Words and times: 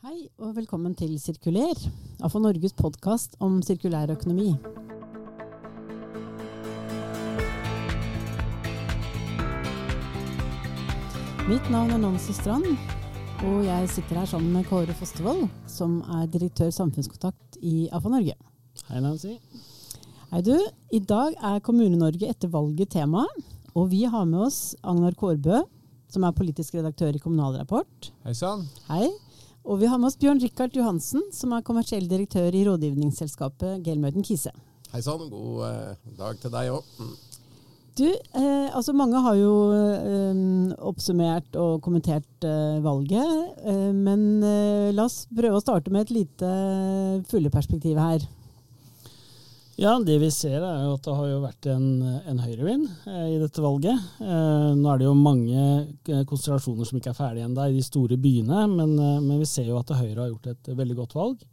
Hei 0.00 0.30
og 0.40 0.54
velkommen 0.56 0.94
til 0.96 1.10
Sirkuler, 1.20 1.76
AFO 2.24 2.40
Norges 2.40 2.72
podkast 2.72 3.34
om 3.44 3.58
sirkulær 3.60 4.08
økonomi. 4.14 4.54
Mitt 11.50 11.68
navn 11.68 11.92
er 11.92 12.00
Nancy 12.00 12.32
Strand, 12.32 12.64
og 13.44 13.60
jeg 13.68 13.92
sitter 13.92 14.22
her 14.22 14.32
sammen 14.32 14.56
med 14.56 14.64
Kåre 14.72 14.96
Fostervold, 14.96 15.44
som 15.68 16.00
er 16.16 16.32
direktør 16.32 16.72
samfunnskontakt 16.72 17.60
i 17.60 17.90
AFO 17.92 18.08
Norge. 18.16 18.40
Hei, 18.88 19.04
Nancy. 19.04 19.36
Hei 20.32 20.40
du. 20.48 20.56
I 20.96 21.04
dag 21.04 21.36
er 21.36 21.60
Kommune-Norge 21.60 22.32
etter 22.32 22.48
valget 22.56 22.96
tema, 22.96 23.28
og 23.76 23.92
vi 23.92 24.06
har 24.08 24.24
med 24.24 24.48
oss 24.48 24.62
Agnar 24.80 25.12
Kårbø, 25.12 25.60
som 26.08 26.24
er 26.24 26.38
politisk 26.40 26.80
redaktør 26.80 27.12
i 27.12 27.20
Kommunal 27.20 27.60
Rapport. 27.60 28.14
Hei 28.24 28.32
sann. 28.32 28.64
Hei. 28.88 29.10
Og 29.64 29.80
vi 29.80 29.88
har 29.90 29.98
med 30.00 30.08
oss 30.08 30.18
Bjørn 30.20 30.40
Rikard 30.40 30.76
Johansen, 30.76 31.26
som 31.36 31.52
er 31.52 31.64
kommersiell 31.66 32.06
direktør 32.08 32.54
i 32.56 32.64
rådgivningsselskapet 32.64 33.82
Gelmøyden 33.84 34.24
Kise. 34.24 34.52
Hei 34.90 35.02
sann, 35.04 35.28
god 35.30 35.66
eh, 35.68 35.98
dag 36.18 36.40
til 36.40 36.54
deg 36.54 36.70
òg. 36.74 36.94
Mm. 36.98 37.10
Du, 38.00 38.06
eh, 38.08 38.68
altså 38.72 38.94
mange 38.96 39.20
har 39.20 39.36
jo 39.36 39.52
eh, 39.76 40.40
oppsummert 40.88 41.58
og 41.60 41.82
kommentert 41.84 42.46
eh, 42.48 42.80
valget, 42.82 43.60
eh, 43.68 43.90
men 43.92 44.40
eh, 44.40 44.88
la 44.96 45.04
oss 45.04 45.26
prøve 45.28 45.60
å 45.60 45.62
starte 45.62 45.92
med 45.92 46.06
et 46.08 46.14
lite 46.22 46.52
fugleperspektiv 47.28 48.00
her. 48.00 48.24
Ja, 49.80 49.94
det 50.04 50.18
vi 50.20 50.28
ser 50.28 50.58
er 50.60 50.82
jo 50.84 50.96
at 50.98 51.06
det 51.06 51.12
har 51.16 51.28
jo 51.30 51.36
vært 51.40 51.66
en, 51.72 51.84
en 52.28 52.40
høyrevind 52.42 52.82
eh, 53.08 53.28
i 53.32 53.36
dette 53.40 53.62
valget. 53.64 53.96
Eh, 54.20 54.72
nå 54.76 54.90
er 54.92 54.98
det 55.00 55.06
jo 55.06 55.12
mange 55.16 55.60
konsentrasjoner 56.04 56.26
konstellasjoner 56.28 56.88
som 56.88 56.98
ikke 56.98 57.12
er 57.14 57.16
ferdige 57.16 57.46
ennå 57.48 57.64
i 57.64 57.78
de 57.78 57.84
store 57.86 58.18
byene, 58.20 58.66
men, 58.68 58.90
eh, 59.00 59.14
men, 59.24 59.38
vi 59.40 59.46
ser 59.48 59.70
jo 59.70 59.78
at 59.80 59.94
Høyre 59.96 60.18
har 60.18 60.28
gjort 60.34 60.50
et 60.52 60.68
veldig 60.82 60.96
godt 60.98 61.14
valg. 61.16 61.46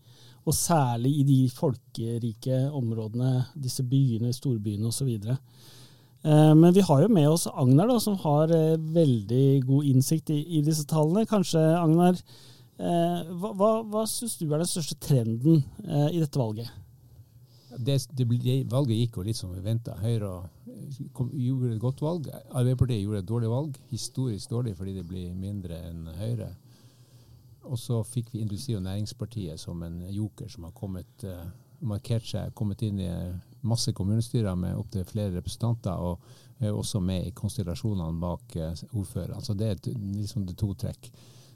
Og 0.44 0.58
særlig 0.58 1.14
i 1.22 1.24
de 1.30 1.38
folkerike 1.56 2.60
områdene, 2.76 3.46
disse 3.64 3.86
byene, 3.88 4.34
storbyene 4.36 4.92
osv. 4.92 5.14
Eh, 5.32 6.52
men 6.60 6.76
vi 6.76 6.84
har 6.84 7.06
jo 7.06 7.08
med 7.08 7.30
oss 7.32 7.48
Agnar, 7.48 7.88
da, 7.94 7.96
som 8.04 8.18
har 8.26 8.52
eh, 8.52 8.76
veldig 8.98 9.46
god 9.70 9.88
innsikt 9.94 10.34
i, 10.36 10.42
i 10.60 10.66
disse 10.68 10.84
tallene. 10.92 11.24
Kanskje, 11.32 11.64
Agnar, 11.80 12.20
eh, 12.76 13.24
hva, 13.40 13.54
hva, 13.56 13.72
hva 13.88 14.04
syns 14.12 14.36
du 14.42 14.50
er 14.50 14.58
den 14.60 14.68
største 14.74 15.00
trenden 15.08 15.64
eh, 15.88 16.12
i 16.12 16.20
dette 16.20 16.44
valget? 16.44 16.76
Det, 17.78 17.98
det, 18.18 18.26
det, 18.44 18.56
valget 18.72 18.98
gikk 18.98 19.18
jo 19.20 19.26
litt 19.28 19.38
som 19.38 19.52
vi 19.54 19.62
venta. 19.64 19.96
Høyre 20.02 20.32
kom, 21.14 21.30
gjorde 21.34 21.76
et 21.76 21.82
godt 21.82 22.02
valg. 22.02 22.30
Arbeiderpartiet 22.50 23.04
gjorde 23.04 23.22
et 23.24 23.30
dårlig 23.30 23.52
valg. 23.52 23.78
Historisk 23.92 24.50
dårlig 24.54 24.76
fordi 24.78 24.96
det 24.98 25.06
blir 25.08 25.36
mindre 25.38 25.80
enn 25.90 26.08
Høyre. 26.18 26.52
Og 27.68 27.80
så 27.80 28.02
fikk 28.08 28.32
vi 28.34 28.42
Industri- 28.42 28.78
og 28.78 28.84
Næringspartiet 28.86 29.60
som 29.60 29.84
en 29.84 30.00
joker 30.14 30.50
som 30.50 30.68
har 30.68 30.76
kommet, 30.78 31.26
uh, 31.28 31.48
markert 31.82 32.26
seg, 32.26 32.54
kommet 32.56 32.82
inn 32.88 33.02
i 33.04 33.12
masse 33.68 33.92
kommunestyrer 33.94 34.56
med 34.56 34.78
opptil 34.80 35.04
flere 35.06 35.36
representanter, 35.36 35.92
og 35.92 36.64
er 36.64 36.74
også 36.74 37.02
med 37.04 37.28
i 37.28 37.34
konstellasjonene 37.36 38.22
bak 38.22 38.56
uh, 38.56 38.86
ordførerne. 38.94 39.44
Så 39.44 39.54
det 39.54 39.74
er 39.74 40.00
liksom 40.16 40.48
det 40.48 40.58
to 40.58 40.72
trekk. 40.74 41.12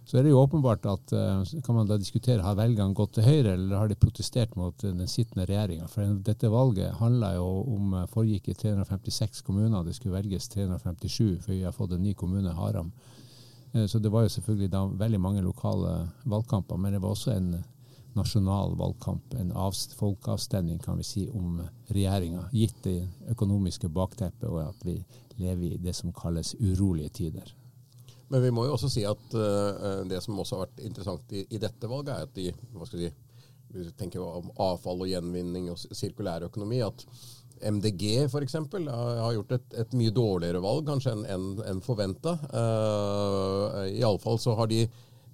Så 0.05 0.17
er 0.17 0.25
det 0.25 0.31
jo 0.33 0.41
åpenbart 0.41 0.85
at 0.89 1.13
uh, 1.13 1.44
kan 1.63 1.77
man 1.77 1.88
da 1.88 1.97
diskutere 2.02 2.44
har 2.44 2.57
velgerne 2.57 2.97
gått 2.97 3.13
til 3.16 3.27
Høyre, 3.27 3.53
eller 3.53 3.77
har 3.77 3.91
de 3.91 3.99
protestert 4.02 4.55
mot 4.59 4.75
den 4.81 5.05
sittende 5.08 5.45
regjeringa. 5.47 5.88
For 5.91 6.17
dette 6.25 6.49
valget 6.52 6.97
handla 6.99 7.35
jo 7.38 7.49
om 7.75 7.93
uh, 7.95 8.08
foregikk 8.11 8.49
i 8.52 8.58
356 8.58 9.43
kommuner. 9.47 9.85
Det 9.85 9.95
skulle 9.95 10.17
velges 10.17 10.49
357 10.52 11.45
før 11.45 11.53
vi 11.53 11.66
har 11.67 11.75
fått 11.75 11.95
en 11.95 12.03
ny 12.03 12.16
kommune, 12.17 12.55
Haram. 12.58 12.91
Så 13.88 14.02
det 14.03 14.09
var 14.11 14.25
jo 14.25 14.31
selvfølgelig 14.33 14.67
da 14.67 14.81
veldig 14.99 15.19
mange 15.23 15.41
lokale 15.45 15.93
valgkamper, 16.27 16.75
men 16.75 16.91
det 16.91 16.99
var 16.99 17.13
også 17.13 17.31
en 17.31 17.53
nasjonal 18.13 18.75
valgkamp, 18.75 19.33
en 19.33 19.53
folkeavstemning 19.95 20.80
kan 20.80 20.97
vi 20.97 21.03
si, 21.03 21.30
om 21.30 21.61
regjeringa, 21.88 22.49
gitt 22.52 22.83
det 22.83 23.08
økonomiske 23.31 23.89
bakteppet 23.89 24.49
og 24.49 24.61
at 24.65 24.86
vi 24.86 24.97
lever 25.39 25.71
i 25.71 25.81
det 25.81 25.95
som 25.95 26.14
kalles 26.14 26.55
urolige 26.59 27.09
tider. 27.09 27.55
Men 28.31 28.45
vi 28.45 28.53
må 28.55 28.64
jo 28.67 28.77
også 28.77 28.89
si 28.92 29.03
at 29.08 29.36
uh, 29.36 30.02
det 30.08 30.21
som 30.23 30.39
også 30.39 30.58
har 30.58 30.69
vært 30.69 30.86
interessant 30.87 31.36
i, 31.36 31.43
i 31.52 31.59
dette 31.59 31.89
valget, 31.92 32.14
er 32.15 32.30
at 32.30 32.37
de 32.37 32.47
hva 32.77 32.87
skal 32.87 33.02
vi 33.02 33.09
si, 33.09 33.27
vi 33.71 33.86
tenker 33.95 34.23
om 34.23 34.49
avfall 34.59 35.03
og 35.03 35.08
gjenvinning 35.08 35.69
og 35.71 35.80
sirkulær 35.80 36.43
økonomi, 36.47 36.81
at 36.83 37.05
MDG 37.61 38.25
f.eks. 38.25 38.58
har 38.58 39.33
gjort 39.36 39.55
et, 39.55 39.75
et, 39.83 39.93
mye 39.97 40.14
dårligere 40.15 40.61
valg 40.64 40.87
kanskje 40.89 41.14
enn 41.14 41.25
en, 41.30 41.47
en 41.70 41.81
forventa. 41.86 42.33
Uh, 42.49 43.83
eh, 43.83 43.99
Iallfall 44.02 44.39
så 44.41 44.55
har 44.58 44.71
de 44.71 44.86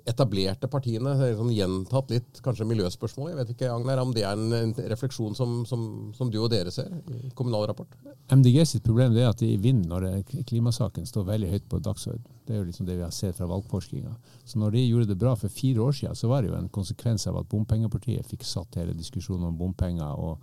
etablerte 0.07 0.69
partiene 0.71 1.13
sånn 1.35 1.51
gjentatt 1.51 2.11
litt 2.13 2.39
kanskje 2.45 2.67
miljøspørsmål. 2.69 3.31
Jeg 3.31 3.39
vet 3.41 3.53
ikke, 3.53 3.71
Agner, 3.73 4.01
om 4.01 4.13
det 4.15 4.23
er 4.23 4.37
en, 4.37 4.53
en 4.55 4.73
refleksjon 4.91 5.35
som, 5.37 5.59
som, 5.67 5.83
som, 6.15 6.31
du 6.31 6.39
og 6.41 6.49
dere 6.53 6.71
ser 6.73 6.91
i 7.11 7.31
Kommunal 7.37 7.67
Rapport? 7.69 7.97
MDG 8.31 8.61
sitt 8.67 8.85
problem 8.87 9.17
er 9.17 9.29
at 9.31 9.41
de 9.43 9.51
vinner 9.61 9.87
når 9.91 10.45
klimasaken 10.47 11.07
står 11.07 11.27
veldig 11.27 11.51
høyt 11.51 11.67
på 11.71 11.81
dagsordenen. 11.83 12.33
Det 12.47 12.55
er 12.55 12.61
jo 12.61 12.67
liksom 12.69 12.87
det 12.87 12.95
vi 12.95 13.03
har 13.03 13.11
sett 13.15 13.35
fra 13.35 13.49
valgforskinga. 13.49 14.13
Så 14.47 14.61
når 14.61 14.77
de 14.77 14.85
gjorde 14.85 15.09
det 15.11 15.19
bra 15.19 15.35
for 15.35 15.51
fire 15.51 15.83
år 15.83 15.97
siden, 15.97 16.15
så 16.15 16.31
var 16.31 16.43
det 16.43 16.53
jo 16.53 16.59
en 16.59 16.71
konsekvens 16.71 17.27
av 17.27 17.41
at 17.41 17.49
bompengepartiet 17.51 18.29
fikk 18.29 18.47
satt 18.47 18.79
hele 18.79 18.95
diskusjonen 18.95 19.49
om 19.49 19.59
bompenger 19.59 20.15
og 20.15 20.39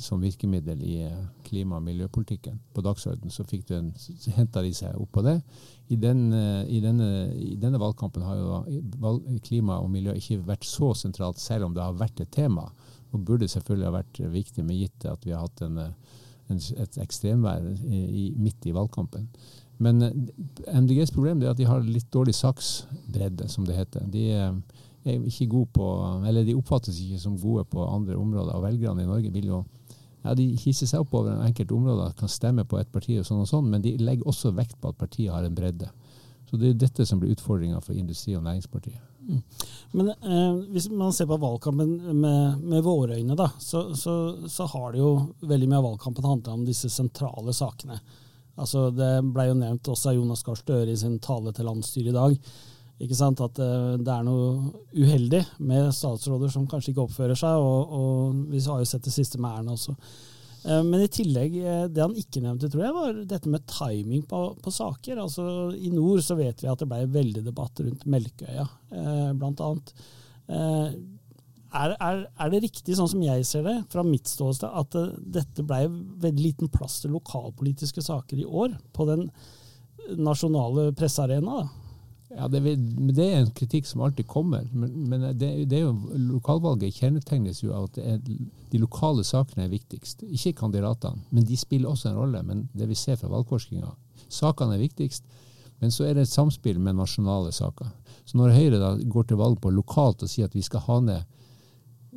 som 0.00 0.20
virkemiddel 0.22 0.82
i 0.84 0.96
eh, 1.06 1.24
klima- 1.46 1.78
og 1.78 1.84
miljøpolitikken 1.86 2.58
på 2.74 2.84
dagsordenen, 2.84 3.32
så, 3.32 3.44
fikk 3.48 3.66
du 3.68 3.90
så 3.98 4.34
henta 4.36 4.62
de 4.64 4.72
seg 4.76 4.96
opp 4.98 5.12
på 5.16 5.24
det. 5.26 5.38
I, 5.88 5.98
den, 6.00 6.24
eh, 6.36 6.62
i, 6.72 6.80
denne, 6.84 7.08
I, 7.34 7.56
denne, 7.60 7.80
valgkampen 7.82 8.24
har 8.26 8.38
jo 8.38 9.40
klima 9.44 9.80
og 9.82 9.90
miljø 9.92 10.14
ikke 10.18 10.40
vært 10.46 10.68
så 10.68 10.92
sentralt, 10.98 11.40
selv 11.42 11.68
om 11.68 11.76
det 11.76 11.84
har 11.84 11.98
vært 11.98 12.24
et 12.24 12.32
tema. 12.32 12.68
Og 13.12 13.24
burde 13.26 13.50
selvfølgelig 13.50 13.88
ha 13.90 13.96
vært 13.98 14.22
viktig, 14.32 14.64
med 14.64 14.80
gitt 14.80 15.08
at 15.10 15.26
vi 15.26 15.34
har 15.34 15.44
hatt 15.44 15.64
en, 15.66 15.80
eh, 15.82 16.20
en, 16.52 16.62
et 16.84 17.02
ekstremvær 17.02 17.66
midt 18.38 18.68
i 18.68 18.76
valgkampen. 18.76 19.28
Men 19.82 20.04
MDGs 20.68 21.10
problem 21.10 21.42
er 21.42 21.50
at 21.50 21.58
de 21.58 21.66
har 21.66 21.82
litt 21.82 22.08
dårlig 22.14 22.36
saksbredde, 22.38 23.48
som 23.50 23.66
det 23.66 23.76
heter. 23.76 24.06
De 24.12 24.28
er 24.30 24.52
ikke 25.26 25.48
gode 25.50 25.70
på, 25.74 25.86
eller 26.28 26.46
de 26.46 26.54
oppfattes 26.54 26.98
ikke 27.02 27.18
som 27.18 27.38
gode 27.40 27.64
på 27.70 27.82
andre 27.86 28.16
områder. 28.16 28.54
Og 28.54 28.62
velgerne 28.66 29.02
i 29.02 29.08
Norge 29.08 29.32
vil 29.34 29.50
jo 29.50 29.62
ja, 30.22 30.34
De 30.38 30.46
hisser 30.64 30.86
seg 30.86 31.02
opp 31.02 31.14
over 31.18 31.34
en 31.34 31.46
enkelte 31.46 31.74
områder, 31.74 32.14
kan 32.18 32.30
stemme 32.30 32.64
på 32.68 32.78
et 32.80 32.90
parti, 32.92 33.18
og 33.18 33.26
sånn 33.26 33.42
og 33.42 33.48
sånn, 33.50 33.70
men 33.70 33.82
de 33.84 33.96
legger 33.98 34.28
også 34.30 34.54
vekt 34.56 34.78
på 34.80 34.92
at 34.92 35.00
partiet 35.00 35.32
har 35.34 35.46
en 35.46 35.56
bredde. 35.56 35.90
Så 36.50 36.58
Det 36.60 36.68
er 36.68 36.82
dette 36.82 37.06
som 37.08 37.20
blir 37.20 37.32
utfordringa 37.32 37.80
for 37.80 37.96
Industri- 37.96 38.36
og 38.36 38.44
Næringspartiet. 38.44 39.00
Mm. 39.22 39.42
Men 39.92 40.08
eh, 40.10 40.54
hvis 40.74 40.88
man 40.90 41.12
ser 41.14 41.28
på 41.30 41.38
valgkampen 41.40 41.94
med, 42.20 42.58
med 42.58 42.82
våre 42.84 43.16
øyne, 43.16 43.36
da, 43.38 43.48
så, 43.58 43.94
så, 43.94 44.36
så, 44.50 44.66
har 44.66 44.92
det 44.92 45.00
jo 45.00 45.12
veldig 45.40 45.68
mye 45.70 45.78
av 45.78 45.86
valgkampen 45.86 46.26
handla 46.26 46.56
om 46.58 46.66
disse 46.66 46.90
sentrale 46.90 47.54
sakene. 47.54 48.00
Altså, 48.58 48.90
det 48.92 49.14
ble 49.32 49.48
jo 49.48 49.56
nevnt 49.56 49.88
også 49.88 50.10
av 50.10 50.18
Jonas 50.18 50.42
Gahr 50.44 50.58
Støre 50.60 50.92
i 50.92 50.98
sin 50.98 51.16
tale 51.24 51.54
til 51.56 51.70
landsstyret 51.70 52.12
i 52.12 52.16
dag 52.18 52.36
ikke 53.02 53.18
sant, 53.18 53.40
at 53.42 53.58
eh, 53.62 53.94
det 53.98 54.12
er 54.12 54.26
noe 54.26 54.50
uheldig 54.94 55.40
med 55.66 55.90
statsråder 55.94 56.52
som 56.52 56.68
kanskje 56.70 56.92
ikke 56.92 57.06
oppfører 57.06 57.38
seg, 57.38 57.58
og, 57.58 57.96
og 57.98 58.44
vi 58.52 58.62
har 58.62 58.82
jo 58.82 58.88
sett 58.88 59.08
det 59.08 59.14
siste 59.14 59.40
med 59.42 59.58
Erna 59.58 59.74
også. 59.74 59.94
Eh, 60.68 60.82
men 60.86 61.02
i 61.02 61.08
tillegg, 61.10 61.56
eh, 61.58 61.86
det 61.90 62.04
han 62.04 62.14
ikke 62.18 62.44
nevnte, 62.44 62.70
tror 62.70 62.84
jeg, 62.86 62.96
var 62.98 63.18
dette 63.32 63.50
med 63.50 63.66
timing 63.70 64.22
på, 64.30 64.44
på 64.62 64.74
saker. 64.74 65.18
Altså, 65.24 65.46
I 65.74 65.90
nord 65.94 66.22
så 66.22 66.38
vet 66.38 66.62
vi 66.62 66.70
at 66.70 66.84
det 66.84 66.90
ble 66.92 67.08
veldig 67.16 67.42
debatt 67.48 67.82
rundt 67.82 68.06
Melkøya, 68.06 68.68
blant 69.38 69.64
annet. 69.66 69.92
Er, 71.72 71.94
er, 71.96 72.24
er, 72.28 72.48
det 72.52 72.62
riktig, 72.66 72.94
sånn 72.98 73.08
som 73.08 73.22
jeg 73.24 73.46
ser 73.48 73.64
det, 73.66 73.78
fra 73.90 74.04
mitt 74.06 74.28
ståsted, 74.28 74.68
at 74.68 74.94
dette 75.40 75.64
ble 75.66 75.86
veldig 75.88 76.44
liten 76.44 76.70
plass 76.70 77.00
til 77.02 77.16
lokalpolitiske 77.16 78.04
saker 78.04 78.44
i 78.44 78.46
år 78.46 78.76
på 78.92 79.08
den 79.08 79.30
nasjonale 80.20 80.90
pressearena? 80.94 81.64
Ja, 82.32 82.48
det, 82.48 82.62
det, 82.64 83.24
er 83.24 83.42
en 83.42 83.50
kritikk 83.52 83.86
som 83.86 84.00
alltid 84.00 84.26
kommer. 84.26 84.64
Men, 84.72 84.92
men 85.08 85.24
det, 85.36 85.50
det, 85.68 85.78
er 85.78 85.84
jo, 85.84 86.16
lokalvalget 86.32 86.96
kjennetegnes 86.96 87.60
jo 87.62 87.74
av 87.76 87.90
at 87.90 87.98
er, 88.00 88.20
de 88.72 88.80
lokale 88.80 89.24
sakene 89.26 89.66
er 89.66 89.72
viktigst. 89.72 90.24
Ikke 90.24 90.54
kandidatene, 90.62 91.20
men 91.30 91.44
de 91.48 91.58
spiller 91.60 91.92
også 91.92 92.10
en 92.10 92.20
rolle. 92.22 92.40
Men 92.48 92.66
det 92.72 92.88
vi 92.88 92.96
ser 92.96 93.20
fra 93.20 93.30
valgforskinga, 93.32 93.92
sakene 94.32 94.78
er 94.78 94.84
viktigst. 94.86 95.26
Men 95.82 95.92
så 95.92 96.06
er 96.06 96.16
det 96.16 96.28
et 96.28 96.32
samspill 96.32 96.78
med 96.80 96.96
nasjonale 96.96 97.52
saker. 97.52 97.90
Så 98.24 98.38
når 98.38 98.54
Høyre 98.56 98.80
da 98.80 98.94
går 98.96 99.28
til 99.28 99.40
valg 99.40 99.60
på 99.60 99.72
lokalt 99.74 100.22
og 100.22 100.30
sier 100.30 100.48
at 100.48 100.56
vi 100.56 100.62
skal 100.64 100.84
ha 100.86 101.00
ned 101.02 101.38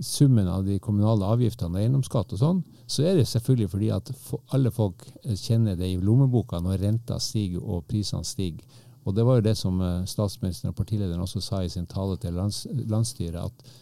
summen 0.04 0.48
av 0.52 0.66
de 0.68 0.76
kommunale 0.84 1.26
avgiftene 1.26 1.78
og 1.78 1.82
eiendomsskatt 1.82 2.34
og 2.36 2.40
sånn, 2.42 2.64
så 2.86 3.06
er 3.08 3.16
det 3.18 3.28
selvfølgelig 3.30 3.70
fordi 3.72 3.92
at 3.96 4.12
alle 4.54 4.72
folk 4.76 5.06
kjenner 5.40 5.78
det 5.80 5.88
i 5.90 6.02
lommeboka 6.02 6.60
når 6.62 6.84
renta 6.84 7.20
stiger 7.24 7.64
og 7.64 7.86
prisene 7.90 8.28
stiger. 8.28 8.64
Og 9.06 9.16
det 9.16 9.26
var 9.26 9.40
jo 9.40 9.46
det 9.46 9.56
som 9.58 9.82
eh, 9.82 10.06
statsministeren 10.10 10.74
og 10.74 10.78
partilederen 10.80 11.22
også 11.22 11.42
sa 11.44 11.62
i 11.64 11.72
sin 11.72 11.86
tale 11.90 12.18
til 12.22 12.34
lands, 12.34 12.64
landsstyret, 12.90 13.38
at 13.46 13.76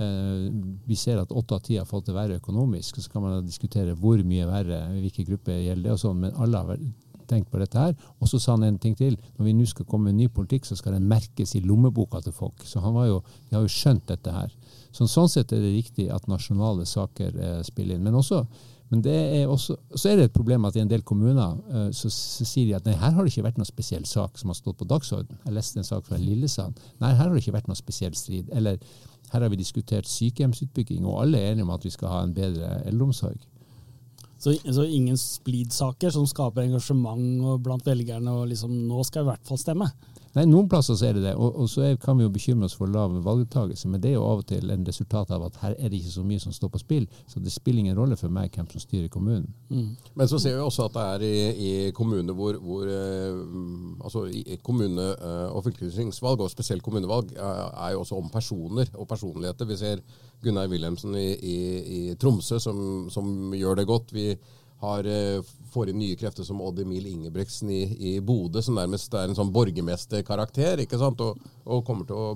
eh, 0.00 0.48
vi 0.88 0.96
ser 0.96 1.20
at 1.20 1.34
åtte 1.36 1.58
av 1.58 1.66
ti 1.66 1.76
har 1.76 1.88
fått 1.88 2.08
det 2.08 2.16
verre 2.16 2.40
økonomisk. 2.40 2.96
og 2.96 3.04
Så 3.04 3.12
kan 3.12 3.26
man 3.26 3.46
diskutere 3.46 3.94
hvor 3.94 4.22
mye 4.24 4.48
verre, 4.48 4.82
hvilke 4.96 5.26
grupper 5.28 5.60
gjelder 5.60 5.90
det 5.90 5.94
og 5.98 6.02
sånn, 6.04 6.24
men 6.24 6.36
alle 6.40 6.64
har 6.64 6.82
tenkt 7.30 7.50
på 7.52 7.60
dette 7.60 7.78
her. 7.78 7.94
Og 8.18 8.30
så 8.30 8.40
sa 8.42 8.56
han 8.56 8.66
en 8.66 8.80
ting 8.82 8.96
til. 8.98 9.16
Når 9.38 9.46
vi 9.46 9.54
nå 9.54 9.68
skal 9.68 9.86
komme 9.88 10.10
med 10.10 10.18
ny 10.18 10.28
politikk, 10.32 10.66
så 10.66 10.78
skal 10.78 10.96
den 10.96 11.08
merkes 11.10 11.54
i 11.54 11.62
lommeboka 11.64 12.22
til 12.24 12.34
folk. 12.34 12.64
Så 12.66 12.82
han 12.82 12.96
var 12.96 13.06
jo, 13.10 13.20
de 13.48 13.58
har 13.58 13.66
jo 13.66 13.72
skjønt 13.72 14.08
dette 14.10 14.34
her. 14.34 14.50
Så 14.90 15.06
sånn 15.06 15.30
sett 15.30 15.54
er 15.54 15.62
det 15.62 15.76
riktig 15.76 16.08
at 16.10 16.28
nasjonale 16.30 16.88
saker 16.88 17.36
eh, 17.36 17.60
spiller 17.66 17.96
inn. 17.96 18.06
Men 18.06 18.18
også 18.18 18.42
men 18.90 19.02
det 19.06 19.14
er 19.14 19.50
også, 19.50 19.76
så 19.94 20.10
er 20.10 20.16
det 20.18 20.24
et 20.28 20.34
problem 20.34 20.64
at 20.66 20.74
i 20.74 20.82
en 20.82 20.90
del 20.90 21.04
kommuner 21.06 21.58
uh, 21.70 21.90
så, 21.94 22.10
så, 22.10 22.46
sier 22.48 22.66
de 22.66 22.74
at 22.74 22.88
nei, 22.88 22.96
her 22.98 23.14
har 23.14 23.22
det 23.22 23.30
ikke 23.30 23.46
vært 23.46 23.60
noen 23.60 23.68
spesiell 23.68 24.06
sak 24.08 24.40
som 24.40 24.50
har 24.50 24.58
stått 24.58 24.80
på 24.80 24.88
dagsorden. 24.90 25.38
Jeg 25.44 25.54
leste 25.54 25.78
en 25.78 25.86
sak 25.86 26.08
fra 26.08 26.18
Lillesand. 26.18 26.80
Nei, 26.98 27.12
her 27.14 27.28
har 27.28 27.30
det 27.30 27.44
ikke 27.44 27.54
vært 27.54 27.70
noen 27.70 27.78
spesiell 27.78 28.16
strid. 28.18 28.50
Eller 28.50 28.82
her 29.30 29.44
har 29.44 29.52
vi 29.52 29.60
diskutert 29.60 30.10
sykehjemsutbygging, 30.10 31.06
og 31.06 31.22
alle 31.22 31.38
er 31.38 31.52
enige 31.52 31.68
om 31.68 31.74
at 31.76 31.86
vi 31.86 31.94
skal 31.94 32.10
ha 32.10 32.24
en 32.26 32.34
bedre 32.34 32.80
eldreomsorg. 32.90 33.38
Så, 34.40 34.56
så 34.58 34.86
ingen 34.88 35.18
splid-saker 35.20 36.10
som 36.14 36.26
skaper 36.26 36.64
engasjement 36.64 37.60
blant 37.62 37.86
velgerne 37.86 38.32
og 38.32 38.48
liksom 38.50 38.72
nå 38.88 39.04
skal 39.06 39.20
jeg 39.20 39.28
i 39.28 39.30
hvert 39.34 39.50
fall 39.52 39.60
stemme? 39.60 39.90
Nei, 40.36 40.44
Noen 40.46 40.68
plasser 40.70 40.94
så 40.94 41.08
er 41.08 41.16
det 41.16 41.24
det, 41.24 41.32
og, 41.34 41.56
og 41.58 41.66
så 41.70 41.82
er, 41.88 41.96
kan 41.98 42.18
vi 42.18 42.22
jo 42.22 42.30
bekymre 42.30 42.68
oss 42.68 42.76
for 42.78 42.90
lav 42.90 43.16
valgdeltakelse. 43.24 43.88
Men 43.90 44.02
det 44.02 44.12
er 44.12 44.18
jo 44.18 44.26
av 44.28 44.44
og 44.44 44.46
til 44.46 44.70
en 44.70 44.86
resultat 44.86 45.32
av 45.34 45.48
at 45.48 45.58
her 45.64 45.74
er 45.74 45.90
det 45.90 45.98
ikke 45.98 46.14
så 46.14 46.22
mye 46.26 46.42
som 46.42 46.54
står 46.54 46.70
på 46.70 46.82
spill. 46.82 47.08
Så 47.26 47.42
det 47.42 47.50
spiller 47.50 47.82
ingen 47.82 47.98
rolle 47.98 48.18
for 48.20 48.30
meg 48.30 48.54
hvem 48.54 48.68
som 48.70 48.82
styrer 48.82 49.10
kommunen. 49.10 49.48
Mm. 49.68 49.96
Men 50.14 50.30
så 50.30 50.38
ser 50.38 50.54
vi 50.54 50.62
også 50.62 50.86
at 50.86 50.94
det 50.94 51.06
er 51.16 51.26
i, 51.26 51.34
i 51.66 51.90
kommuner 51.96 52.36
hvor, 52.38 52.60
hvor 52.62 52.86
eh, 52.86 53.42
altså 54.04 54.24
i 54.30 54.60
kommune- 54.62 55.10
eh, 55.18 55.48
og 55.50 55.64
fylkestingsvalg, 55.66 56.46
og 56.46 56.54
spesielt 56.54 56.86
kommunevalg, 56.86 57.34
eh, 57.34 57.66
er 57.88 57.96
jo 57.96 58.04
også 58.04 58.22
om 58.22 58.30
personer 58.30 58.86
og 58.94 59.08
personligheter. 59.10 59.66
Vi 59.66 59.80
ser 59.82 60.04
Gunnar 60.42 60.70
Wilhelmsen 60.70 61.14
i, 61.18 61.28
i, 61.34 61.58
i 61.96 62.14
Tromsø 62.20 62.58
som, 62.62 63.10
som, 63.10 63.52
gjør 63.54 63.80
det 63.80 63.86
godt. 63.88 64.14
Vi 64.14 64.30
har, 64.80 65.06
eh, 65.06 65.42
får 65.72 65.90
inn 65.90 65.98
nye 66.00 66.16
krefter 66.16 66.44
som 66.44 66.60
Odd 66.64 66.80
Emil 66.80 67.06
Ingebrigtsen 67.06 67.70
i, 67.70 67.82
i 68.10 68.12
Bodø, 68.20 68.62
som 68.64 68.78
nærmest 68.78 69.12
er 69.14 69.28
en 69.28 69.36
sånn 69.36 69.52
borgermesterkarakter. 69.52 70.80
ikke 70.84 71.00
sant? 71.00 71.20
Og, 71.20 71.40
og 71.66 71.84
kommer 71.86 72.08
til 72.08 72.16
å 72.16 72.30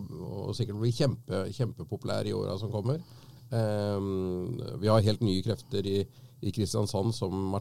og 0.45 0.57
sikkert 0.57 0.83
bli 0.83 0.93
kjempe, 0.93 1.47
kjempepopulær 1.57 2.29
i 2.29 2.35
åra 2.37 2.59
som 2.61 2.73
kommer. 2.73 3.01
Um, 3.55 4.59
vi 4.81 4.91
har 4.91 5.05
helt 5.05 5.23
nye 5.25 5.43
krefter 5.45 5.87
i, 5.87 6.03
i 6.45 6.53
Kristiansand 6.53 7.15
som 7.15 7.57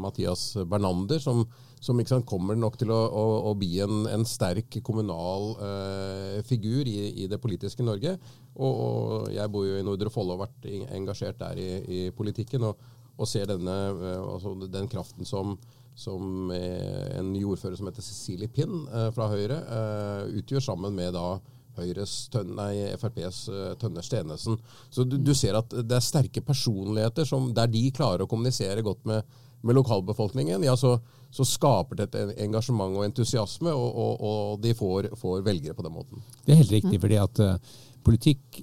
Mathias 0.00 0.52
Bernander, 0.68 1.20
som, 1.20 1.42
som 1.80 2.00
sant, 2.06 2.26
kommer 2.28 2.56
nok 2.56 2.78
til 2.80 2.92
å, 2.94 3.00
å, 3.08 3.24
å 3.50 3.54
bli 3.58 3.80
en, 3.84 4.06
en, 4.12 4.24
sterk 4.28 4.78
kommunal 4.86 5.52
uh, 5.58 6.40
figur 6.48 6.88
i, 6.88 6.96
i, 7.24 7.28
det 7.28 7.40
politiske 7.42 7.84
Norge. 7.84 8.16
Og, 8.54 8.72
og, 8.72 9.28
jeg 9.34 9.52
bor 9.52 9.66
jo 9.66 9.76
i 9.80 9.84
Nordre 9.84 10.12
Follo 10.14 10.36
og 10.36 10.44
har 10.44 10.48
vært 10.48 10.92
engasjert 10.96 11.40
der 11.42 11.60
i, 11.60 11.70
i 11.82 12.02
politikken. 12.16 12.70
og 12.70 13.00
og 13.22 13.30
ser 13.30 13.48
denne, 13.50 13.78
eh, 13.92 14.18
altså 14.20 14.54
den 14.66 14.90
kraften 14.90 15.28
som, 15.28 15.56
som 15.94 16.50
en 16.52 17.32
jordfører 17.38 17.78
som 17.78 17.88
heter 17.90 18.04
Cecilie 18.04 18.50
Pinn 18.52 18.86
eh, 18.90 19.08
fra 19.14 19.30
Høyre 19.32 19.62
eh, 19.62 20.38
utgjør, 20.42 20.64
sammen 20.72 20.96
med 20.98 21.14
da 21.16 21.36
Høyres, 21.72 22.26
nei, 22.52 22.82
FrPs 22.98 23.46
Tønner 23.80 24.04
Stenesen. 24.04 24.58
Så 24.92 25.06
du, 25.08 25.14
du, 25.16 25.30
ser 25.32 25.56
at 25.56 25.72
det 25.72 25.96
er 25.96 26.04
sterke 26.04 26.42
personligheter 26.44 27.24
som, 27.24 27.46
der 27.56 27.70
de 27.72 27.86
klarer 27.96 28.26
å 28.26 28.28
kommunisere 28.28 28.84
godt 28.84 29.06
med, 29.08 29.38
med 29.64 29.78
lokalbefolkningen. 29.78 30.66
Ja, 30.68 30.74
så, 30.76 30.98
så, 31.32 31.46
skaper 31.48 32.02
det 32.02 32.10
et 32.10 32.34
engasjement 32.44 32.98
og 32.98 33.06
entusiasme, 33.06 33.72
og, 33.72 33.88
og, 33.88 34.26
og 34.28 34.60
de 34.60 34.74
får, 34.76 35.14
får, 35.16 35.40
velgere 35.48 35.78
på 35.78 35.86
den 35.86 35.96
måten. 35.96 36.20
Det 36.44 36.52
er 36.52 36.60
helt 36.60 36.76
riktig, 36.76 37.00
fordi 37.06 37.18
at 37.22 37.40
uh, 37.40 37.80
politikk 38.04 38.60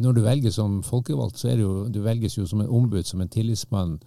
når 0.00 0.12
du 0.12 0.20
velger 0.24 0.50
som 0.54 0.82
folkevalgt, 0.82 1.38
så 1.38 1.52
er 1.52 1.56
det 1.58 1.64
jo, 1.66 1.86
du 1.88 2.00
velges 2.04 2.38
jo 2.38 2.46
som 2.46 2.60
en 2.60 2.70
ombud, 2.70 3.04
som 3.04 3.20
en 3.20 3.28
tillitsmann. 3.28 3.98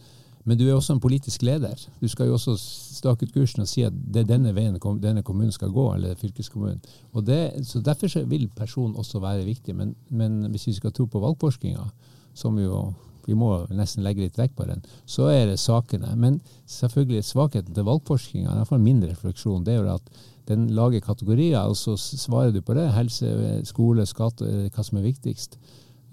Men 0.46 0.60
du 0.60 0.68
er 0.68 0.76
også 0.76 0.94
en 0.94 1.02
politisk 1.02 1.42
leder. 1.42 1.80
Du 2.02 2.08
skal 2.08 2.28
jo 2.30 2.34
også 2.38 2.54
stake 2.58 3.26
ut 3.26 3.34
kursen 3.34 3.64
og 3.64 3.70
si 3.70 3.82
at 3.82 3.94
det 3.94 4.24
er 4.24 4.30
denne 4.30 4.54
veien 4.54 4.78
denne 5.02 5.24
kommunen 5.26 5.52
skal 5.52 5.74
gå, 5.74 5.88
eller 5.96 6.20
fylkeskommunen. 6.22 6.82
Og 7.14 7.26
det, 7.26 7.66
så 7.66 7.82
Derfor 7.82 8.08
så 8.08 8.26
vil 8.26 8.48
personen 8.56 8.96
også 8.96 9.20
være 9.20 9.46
viktig. 9.46 9.76
Men, 9.76 9.96
men 10.10 10.46
hvis 10.54 10.68
vi 10.68 10.74
skal 10.74 10.94
tro 10.94 11.06
på 11.06 11.20
valgforskninga, 11.20 11.90
som 12.34 12.60
jo 12.60 12.94
vi 13.26 13.34
må 13.34 13.50
nesten 13.74 14.06
legge 14.06 14.22
litt 14.22 14.38
vekk 14.38 14.54
på 14.58 14.68
den, 14.70 14.84
så 15.10 15.32
er 15.32 15.48
det 15.50 15.58
sakene. 15.58 16.12
Men 16.20 16.40
selvfølgelig 16.70 17.26
svakheten 17.26 17.74
til 17.74 17.88
valgforskninga, 17.88 18.54
iallfall 18.54 18.84
min 18.84 19.02
refleksjon, 19.06 19.66
det 19.66 19.74
er 19.74 19.82
jo 19.82 19.96
at 19.96 20.12
den 20.46 20.68
lager 20.78 21.02
kategorier, 21.02 21.64
og 21.66 21.74
så 21.78 21.96
svarer 21.98 22.54
du 22.54 22.62
på 22.62 22.76
det. 22.78 22.86
Helse, 22.94 23.32
skole, 23.66 24.06
skatt, 24.06 24.44
eh, 24.46 24.68
hva 24.70 24.86
som 24.86 25.00
er 25.00 25.08
viktigst. 25.08 25.58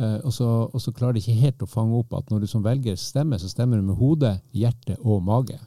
Uh, 0.03 0.19
og, 0.27 0.33
så, 0.35 0.49
og, 0.67 0.81
så, 0.83 0.93
klarer 0.97 1.17
de 1.17 1.23
ikke 1.23 1.39
helt 1.39 1.63
å 1.63 1.71
fange 1.71 1.99
opp 2.01 2.17
at 2.19 2.33
når 2.33 2.43
du 2.43 2.49
som 2.51 2.65
velger 2.65 2.97
stemmer, 2.99 3.39
så 3.39 3.51
stemmer 3.51 3.79
du 3.79 3.87
med 3.87 4.01
hodet, 4.01 4.41
hjerte 4.57 4.99
og 5.03 5.23
mage. 5.23 5.59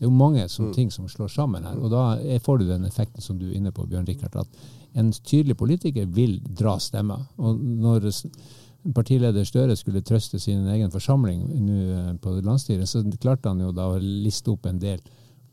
Det 0.00 0.06
er 0.06 0.08
jo 0.08 0.16
mange 0.16 0.46
som, 0.48 0.70
mm. 0.70 0.74
ting 0.78 0.92
som 0.94 1.08
slår 1.12 1.28
sammen 1.28 1.66
her. 1.68 1.76
Og 1.76 1.90
da 1.92 2.14
får 2.40 2.60
du 2.60 2.68
den 2.70 2.86
effekten 2.88 3.20
som 3.20 3.36
du 3.36 3.50
er 3.50 3.58
inne 3.58 3.72
på, 3.74 3.84
Bjørn 3.84 4.06
Rikard, 4.08 4.38
at 4.40 4.96
en 4.96 5.10
tydelig 5.12 5.58
politiker 5.60 6.06
vil 6.08 6.38
dra 6.56 6.78
stemmer. 6.80 7.26
Og 7.36 7.58
når 7.60 8.08
partileder 8.96 9.44
Støre 9.44 9.76
skulle 9.76 10.00
trøste 10.00 10.40
sin 10.40 10.64
egen 10.72 10.92
forsamling 10.92 11.42
nå 11.66 11.80
eh, 11.98 12.12
på 12.22 12.32
landsstyret, 12.40 12.88
så 12.88 13.02
klarte 13.20 13.52
han 13.52 13.60
jo 13.60 13.74
da 13.76 13.90
å 13.90 13.98
liste 14.00 14.54
opp 14.54 14.70
en 14.70 14.80
del 14.80 15.02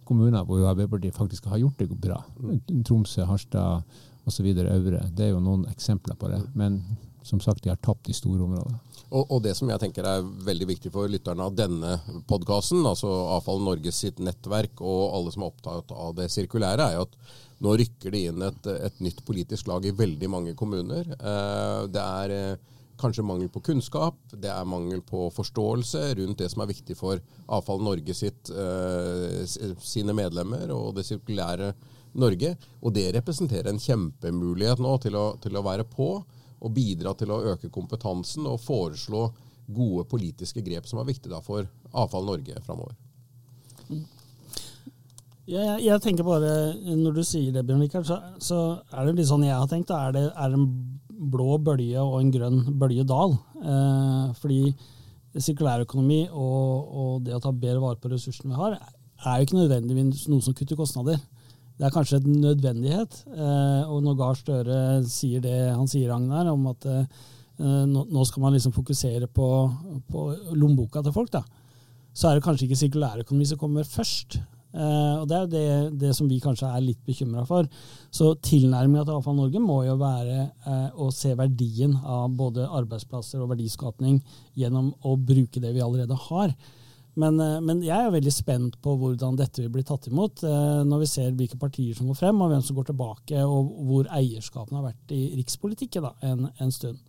kommuner 0.07 0.45
hvor 0.47 0.63
Arbeiderpartiet 0.69 1.17
faktisk 1.17 1.49
har 1.51 1.59
gjort 1.59 1.83
det 1.83 1.89
bra. 1.91 2.21
Tromsø, 2.87 3.25
Harstad 3.27 3.83
osv. 4.27 4.47
Øvre. 4.47 5.03
Det 5.11 5.27
er 5.27 5.33
jo 5.33 5.43
noen 5.43 5.67
eksempler 5.71 6.15
på 6.19 6.31
det. 6.31 6.39
Men 6.55 6.79
som 7.27 7.41
sagt, 7.43 7.63
de 7.63 7.71
har 7.73 7.79
tapt 7.83 8.09
i 8.09 8.15
store 8.15 8.45
områder. 8.45 8.77
Og, 9.07 9.23
og, 9.23 9.41
det 9.43 9.53
som 9.55 9.69
jeg 9.71 9.79
tenker 9.79 10.07
er 10.07 10.25
veldig 10.47 10.67
viktig 10.67 10.91
for 10.91 11.07
lytterne 11.11 11.45
av 11.47 11.55
denne 11.55 11.93
podkasten, 12.27 12.81
altså 12.87 13.11
Avfall 13.37 13.61
Norges 13.63 14.01
sitt 14.03 14.19
nettverk 14.19 14.81
og 14.83 15.03
alle 15.15 15.31
som 15.31 15.45
er 15.45 15.53
opptatt 15.53 15.93
av 15.95 16.15
det 16.17 16.27
sirkulære, 16.33 16.89
er 16.89 16.97
jo 16.97 17.05
at 17.07 17.15
nå 17.63 17.75
rykker 17.79 18.13
det 18.13 18.23
inn 18.29 18.43
et, 18.45 18.67
et 18.75 18.99
nytt 19.01 19.23
politisk 19.25 19.69
lag 19.71 19.85
i 19.87 19.95
veldig 19.95 20.29
mange 20.29 20.55
kommuner. 20.59 21.07
Eh, 21.15 21.85
det 21.93 22.03
er 22.03 22.35
eh, 22.35 22.75
kanskje 22.99 23.25
mangel 23.25 23.49
på 23.53 23.63
kunnskap, 23.63 24.17
det 24.33 24.51
er 24.51 24.67
mangel 24.67 25.01
på 25.05 25.29
forståelse 25.33 26.03
rundt 26.19 26.41
det 26.41 26.51
som 26.51 26.63
er 26.63 26.71
viktig 26.73 26.97
for 26.99 27.21
Avfall 27.47 27.83
Norge 27.85 28.15
sitt, 28.17 28.49
uh, 28.49 29.43
sine 29.85 30.15
medlemmer 30.17 30.73
og 30.73 30.95
det 30.97 31.05
sirkulære 31.05 31.71
Norge. 32.17 32.55
Og 32.81 32.95
det 32.95 33.11
representerer 33.13 33.69
en 33.69 33.81
kjempemulighet 33.81 34.81
nå 34.81 34.95
til 35.03 35.17
å, 35.19 35.27
til 35.41 35.57
å 35.57 35.63
være 35.65 35.85
på 35.87 36.09
og 36.57 36.73
bidra 36.73 37.13
til 37.17 37.31
å 37.33 37.41
øke 37.53 37.71
kompetansen 37.73 38.47
og 38.49 38.61
foreslå 38.63 39.27
gode 39.67 40.05
politiske 40.09 40.63
grep 40.63 40.87
som 40.87 41.01
er 41.01 41.09
viktige 41.09 41.39
for 41.45 41.67
Avfall 41.91 42.27
Norge 42.27 42.61
framover. 42.65 42.95
Jeg, 45.47 45.79
jeg, 45.79 46.01
tenker 46.03 46.27
bare, 46.27 46.75
Når 46.75 47.13
du 47.15 47.23
sier 47.23 47.53
det, 47.55 47.63
Bjørn 47.67 47.85
Rikard, 47.85 48.07
så, 48.07 48.17
så, 48.43 48.57
er 48.91 49.07
det 49.07 49.21
litt 49.21 49.29
sånn 49.29 49.45
jeg 49.47 49.55
har 49.55 49.69
tenkt. 49.71 49.93
Er 49.95 50.11
det 50.15 50.25
er 50.33 50.55
en 50.55 50.65
blå 51.07 51.55
bølge 51.63 52.03
og 52.03 52.19
en 52.19 52.33
grønn 52.33 52.59
bølge 52.79 53.05
dal. 53.07 53.37
Eh, 53.61 54.35
fordi 54.41 54.75
sirkulærøkonomi 55.37 56.25
og, 56.31 56.91
og, 56.91 57.11
det 57.25 57.35
å 57.37 57.41
ta 57.43 57.53
bedre 57.53 57.81
vare 57.83 57.99
på 58.01 58.11
ressursene 58.11 58.51
vi 58.51 58.59
har, 58.59 58.77
er 59.23 59.39
jo 59.39 59.47
ikke 59.47 59.59
nødvendigvis 59.61 60.27
noe 60.31 60.43
som 60.43 60.55
kutter 60.57 60.79
kostnader. 60.79 61.21
Det 61.77 61.85
er 61.85 61.93
kanskje 61.93 62.19
en 62.19 62.41
nødvendighet. 62.41 63.19
Eh, 63.29 63.83
og 63.85 64.01
når 64.05 64.17
Gahr 64.17 64.37
Støre 64.39 64.81
sier 65.09 65.43
det 65.43 65.57
han 65.69 65.89
sier, 65.89 66.09
Ragnar, 66.09 66.49
om 66.49 66.65
at 66.71 66.89
eh, 66.89 67.05
nå, 67.87 68.25
skal 68.25 68.43
man 68.43 68.57
liksom 68.57 68.73
fokusere 68.73 69.29
på, 69.29 69.47
på 70.09 70.27
lommeboka 70.57 71.03
til 71.05 71.13
folk, 71.13 71.31
da, 71.33 71.43
så 72.17 72.29
er 72.29 72.37
det 72.37 72.45
kanskje 72.45 72.67
ikke 72.67 72.79
sirkulærøkonomi 72.81 73.49
som 73.49 73.61
kommer 73.61 73.85
først. 73.85 74.39
Uh, 74.77 75.23
og 75.23 75.29
Det 75.29 75.37
er 75.37 75.45
det, 75.49 75.67
det, 76.01 76.09
som 76.13 76.27
vi 76.29 76.41
kanskje 76.43 76.67
er 76.69 76.83
litt 76.83 76.99
bekymra 77.07 77.45
for. 77.47 77.65
Så 78.13 78.33
tilnærminga 78.45 79.05
til 79.07 79.15
Avfall 79.15 79.37
Norge 79.37 79.61
må 79.63 79.79
jo 79.87 79.95
være 79.97 80.49
uh, 80.67 80.89
å 81.01 81.07
se 81.15 81.31
verdien 81.39 81.95
av 82.03 82.35
både 82.37 82.67
arbeidsplasser 82.67 83.41
og 83.41 83.53
verdiskapning 83.55 84.19
gjennom 84.59 84.91
å 85.07 85.15
bruke 85.17 85.63
det 85.63 85.71
vi 85.73 85.81
allerede 85.81 86.19
har. 86.27 86.53
Men, 87.17 87.39
uh, 87.41 87.57
men 87.65 87.81
jeg 87.85 87.97
er 87.97 88.13
veldig 88.13 88.33
spent 88.33 88.77
på 88.83 88.93
hvordan 89.01 89.39
dette 89.39 89.63
vil 89.63 89.73
bli 89.73 89.85
tatt 89.87 90.09
imot, 90.11 90.43
når 90.87 91.01
vi 91.01 91.09
ser 91.09 91.33
hvilke 91.37 91.57
partier 91.61 91.97
som 91.97 92.11
går 92.11 92.19
frem, 92.19 92.43
og 92.43 92.51
hvem 92.53 92.61
som 92.65 92.77
går 92.77 92.91
tilbake, 92.91 93.41
og 93.41 93.73
hvor 93.89 94.11
eierskapene 94.19 94.79
har 94.79 94.91
vært 94.91 95.15
i 95.17 95.23
rikspolitikken 95.39 96.05
da, 96.05 96.13
en, 96.29 96.47
en 96.61 96.73
stund. 96.73 97.01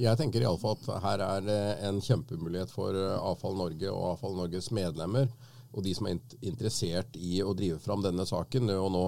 Jeg 0.00 0.16
tenker 0.16 0.40
iallfall 0.40 0.78
at 0.78 1.04
her 1.04 1.22
er 1.26 1.44
det 1.44 1.60
en 1.84 2.00
kjempemulighet 2.00 2.72
for 2.72 2.96
Avfall 2.96 3.58
Norge 3.58 3.92
og 3.92 4.14
Avfall 4.14 4.38
Norges 4.38 4.70
medlemmer 4.72 5.28
og 5.70 5.84
de 5.86 5.92
som 5.94 6.08
er 6.10 6.18
interessert 6.46 7.18
i 7.18 7.40
å 7.44 7.54
drive 7.56 7.78
fram 7.82 8.02
denne 8.02 8.26
saken, 8.26 8.72
og 8.74 8.88
nå 8.94 9.04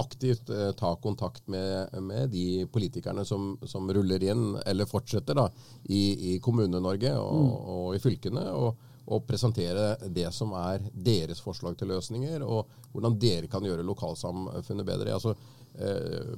aktivt 0.00 0.50
eh, 0.50 0.72
ta 0.76 0.90
kontakt 1.00 1.46
med, 1.50 1.94
med, 2.02 2.32
de 2.32 2.64
politikerne 2.72 3.24
som, 3.24 3.52
som, 3.62 3.86
ruller 3.94 4.24
inn, 4.26 4.56
eller 4.66 4.90
fortsetter, 4.90 5.38
da, 5.38 5.46
i, 5.86 6.34
i 6.34 6.40
Kommune-Norge 6.42 7.14
og, 7.20 7.38
mm. 7.38 7.54
og, 7.76 7.86
i 7.94 8.02
fylkene. 8.02 8.48
Og, 8.58 8.90
og 9.04 9.26
presentere 9.28 9.94
det 10.08 10.30
som 10.32 10.54
er 10.56 10.84
deres 10.92 11.42
forslag 11.44 11.76
til 11.78 11.92
løsninger, 11.92 12.44
og 12.44 12.70
hvordan 12.94 13.18
dere 13.20 13.50
kan 13.52 13.64
gjøre 13.64 13.84
lokalsamfunnet 13.84 14.86
bedre. 14.88 15.12
Altså, 15.12 15.34
eh, 15.76 16.32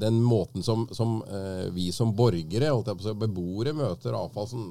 den 0.00 0.20
måten 0.24 0.64
som, 0.64 0.86
som 0.96 1.18
eh, 1.28 1.68
vi 1.74 1.90
som 1.92 2.14
borgere, 2.16 2.72
si, 3.02 3.12
beboere, 3.20 3.74
møter 3.76 4.16
Avfall 4.16 4.48
som 4.48 4.64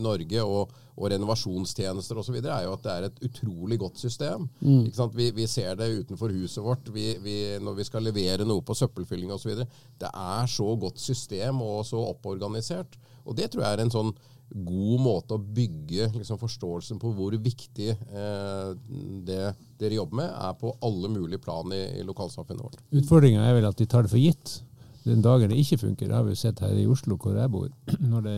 Norge 0.00 0.42
og, 0.42 0.74
og 0.94 1.10
renovasjonstjenester 1.14 2.18
osv., 2.18 2.40
er 2.42 2.66
jo 2.66 2.74
at 2.74 2.84
det 2.84 2.92
er 2.96 3.08
et 3.08 3.24
utrolig 3.28 3.78
godt 3.78 4.02
system. 4.02 4.48
Mm. 4.60 4.90
Vi, 5.14 5.30
vi, 5.38 5.46
ser 5.50 5.78
det 5.78 5.92
utenfor 6.02 6.34
huset 6.34 6.62
vårt 6.64 6.90
vi, 6.94 7.12
vi, 7.22 7.38
når 7.62 7.78
vi 7.78 7.86
skal 7.86 8.06
levere 8.06 8.46
noe 8.48 8.66
på 8.66 8.74
søppelfylling 8.78 9.30
osv. 9.34 9.62
Det 10.00 10.10
er 10.10 10.50
så 10.50 10.74
godt 10.74 11.02
system 11.02 11.62
og 11.62 11.84
så 11.86 12.02
opporganisert. 12.10 12.98
Og 13.24 13.36
det 13.38 13.52
tror 13.52 13.64
jeg 13.64 13.78
er 13.78 13.86
en 13.86 13.94
sånn 13.94 14.16
god 14.54 15.00
måte 15.02 15.34
å 15.34 15.42
bygge 15.56 16.10
liksom, 16.14 16.38
forståelsen 16.38 17.00
på 17.02 17.10
hvor 17.16 17.34
viktig 17.42 17.88
eh, 17.90 18.68
det 19.26 19.54
dere 19.80 19.98
jobber 19.98 20.20
med, 20.20 20.30
er 20.30 20.54
på 20.60 20.74
alle 20.84 21.10
mulige 21.10 21.42
plan 21.42 21.72
i, 21.74 21.82
i 21.98 22.06
lokalsamfunnet 22.06 22.62
vårt. 22.62 22.78
Utfordringa 22.94 23.42
er 23.48 23.58
vel 23.58 23.68
at 23.70 23.80
de 23.80 23.88
tar 23.90 24.06
det 24.06 24.12
for 24.14 24.22
gitt. 24.22 24.60
Den 25.04 25.24
dagen 25.24 25.50
det 25.50 25.58
ikke 25.60 25.82
funker, 25.82 26.08
det 26.08 26.16
har 26.16 26.24
vi 26.24 26.32
jo 26.32 26.40
sett 26.40 26.62
her 26.64 26.76
i 26.78 26.86
Oslo 26.88 27.18
hvor 27.20 27.36
jeg 27.36 27.52
bor. 27.52 27.68
Når 28.12 28.20
det, 28.28 28.36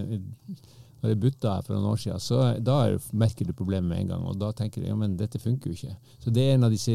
når 1.02 1.12
det 1.12 1.20
butta 1.20 1.52
her 1.54 1.62
for 1.62 1.76
noen 1.76 1.92
år 1.92 1.98
siden, 2.00 2.20
så 2.22 2.36
da 2.64 2.76
merker 3.12 3.44
du 3.46 3.52
problemet 3.54 3.88
med 3.90 3.98
en 4.00 4.08
gang. 4.14 4.22
Og 4.26 4.38
da 4.40 4.48
tenker 4.56 4.82
du 4.82 4.88
ja, 4.88 4.96
men 4.98 5.18
dette 5.20 5.38
funker 5.38 5.70
jo 5.70 5.76
ikke. 5.76 5.94
Så 6.25 6.32
det 6.34 6.42
er 6.42 6.54
en 6.56 6.66
av 6.66 6.72
disse 6.72 6.92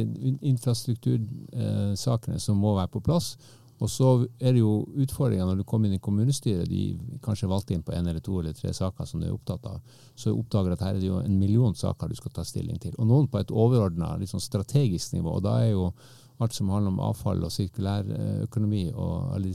infrastruktursakene 0.52 2.36
eh, 2.40 2.44
som 2.44 2.60
må 2.60 2.74
være 2.80 2.92
på 2.92 3.04
plass. 3.06 3.38
Og 3.82 3.90
så 3.90 4.12
er 4.38 4.54
det 4.54 4.62
jo 4.62 4.86
utfordringer 5.02 5.48
når 5.50 5.62
du 5.62 5.66
kommer 5.66 5.90
inn 5.90 5.98
i 5.98 6.04
kommunestyret, 6.04 6.70
de 6.70 7.18
kanskje 7.26 7.50
valgte 7.50 7.74
inn 7.74 7.82
på 7.86 7.96
en 7.98 8.08
eller 8.08 8.22
to 8.22 8.38
eller 8.40 8.54
tre 8.54 8.74
saker 8.78 9.08
som 9.10 9.22
du 9.22 9.26
er 9.26 9.34
opptatt 9.34 9.66
av, 9.66 9.80
så 10.16 10.36
oppdager 10.36 10.76
at 10.76 10.84
her 10.86 10.96
er 10.96 11.02
det 11.02 11.10
jo 11.10 11.22
en 11.22 11.40
million 11.40 11.74
saker 11.76 12.12
du 12.12 12.20
skal 12.20 12.36
ta 12.36 12.46
stilling 12.46 12.78
til. 12.82 12.94
Og 13.02 13.10
noen 13.10 13.30
på 13.32 13.42
et 13.42 13.54
overordna, 13.54 14.14
liksom 14.22 14.44
strategisk 14.44 15.16
nivå. 15.18 15.40
Og 15.40 15.46
da 15.48 15.58
er 15.64 15.72
jo 15.74 15.88
alt 16.42 16.58
som 16.58 16.70
handler 16.74 16.94
om 16.94 17.02
avfall 17.10 17.42
og 17.46 17.54
sirkulærøkonomi, 17.54 18.84
og 18.94 19.50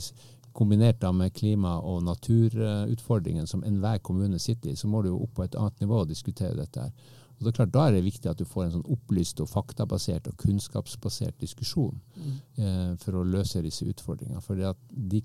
kombinert 0.57 1.01
da 1.01 1.13
med 1.13 1.35
klima- 1.37 1.79
og 1.85 2.03
naturutfordringen 2.07 3.47
som 3.47 3.65
enhver 3.65 3.99
kommune 4.03 4.39
sitter 4.39 4.73
i, 4.73 4.77
så 4.77 4.89
må 4.89 5.03
du 5.03 5.11
jo 5.13 5.23
opp 5.23 5.35
på 5.37 5.45
et 5.45 5.55
annet 5.55 5.85
nivå 5.85 6.03
og 6.03 6.11
diskutere 6.11 6.57
dette 6.57 6.81
her. 6.81 7.15
Og 7.37 7.45
det 7.45 7.51
er 7.51 7.57
klart, 7.59 7.73
Da 7.75 7.87
er 7.87 7.93
det 7.93 8.05
viktig 8.07 8.31
at 8.31 8.39
du 8.39 8.47
får 8.49 8.65
en 8.65 8.75
sånn 8.79 8.93
opplyst 8.93 9.41
og 9.45 9.51
faktabasert 9.51 10.29
og 10.31 10.39
kunnskapsbasert 10.41 11.37
diskusjon 11.41 11.99
mm. 12.17 12.37
eh, 12.57 12.95
for 13.03 13.19
å 13.19 13.27
løse 13.29 13.61
disse 13.65 13.85
utfordringene. 13.85 14.41
For 14.41 14.57
de 14.57 15.21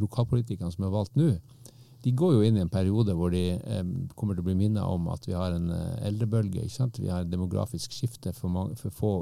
lokalpolitikerne 0.00 0.74
som 0.74 0.88
er 0.88 0.94
valgt 0.94 1.14
nå, 1.20 1.30
de 2.04 2.12
går 2.12 2.34
jo 2.34 2.42
inn 2.44 2.58
i 2.58 2.64
en 2.64 2.72
periode 2.72 3.14
hvor 3.16 3.30
de 3.32 3.44
eh, 3.54 3.84
kommer 4.18 4.36
til 4.36 4.42
å 4.42 4.48
bli 4.48 4.56
minnet 4.58 4.82
om 4.82 5.06
at 5.14 5.28
vi 5.28 5.36
har 5.36 5.54
en 5.54 5.70
eh, 5.72 6.02
eldrebølge. 6.10 6.66
ikke 6.66 6.74
sant? 6.74 7.00
Vi 7.00 7.08
har 7.12 7.22
et 7.22 7.30
demografisk 7.30 7.94
skifte 7.94 8.34
for, 8.36 8.52
mange, 8.52 8.76
for 8.80 8.92
få 8.92 9.14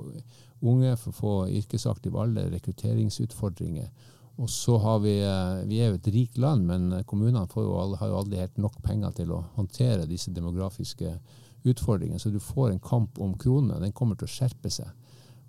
unge, 0.62 0.96
for 1.04 1.14
få 1.14 1.36
yrkesaktive 1.60 2.18
alder, 2.18 2.50
rekrutteringsutfordringer. 2.56 3.92
Og 4.40 4.48
så 4.50 4.78
har 4.80 4.98
vi, 5.04 5.18
eh, 5.20 5.62
vi 5.68 5.78
er 5.84 5.92
jo 5.92 6.00
et 6.00 6.10
rikt 6.16 6.40
land, 6.40 6.66
men 6.66 7.04
kommunene 7.06 7.44
jo, 7.44 7.70
har 8.00 8.08
jo 8.08 8.18
aldri 8.24 8.40
helt 8.40 8.58
nok 8.58 8.80
penger 8.82 9.14
til 9.20 9.36
å 9.36 9.44
håndtere 9.60 10.08
disse 10.08 10.32
demografiske 10.34 11.12
utfordringene 11.12 11.50
utfordringen. 11.64 12.18
Så 12.18 12.30
du 12.30 12.40
får 12.40 12.70
en 12.70 12.80
kamp 12.80 13.18
om 13.20 13.34
kronene. 13.38 13.80
Den 13.80 13.92
kommer 13.92 14.18
til 14.18 14.28
å 14.28 14.32
skjerpe 14.32 14.70
seg. 14.70 14.90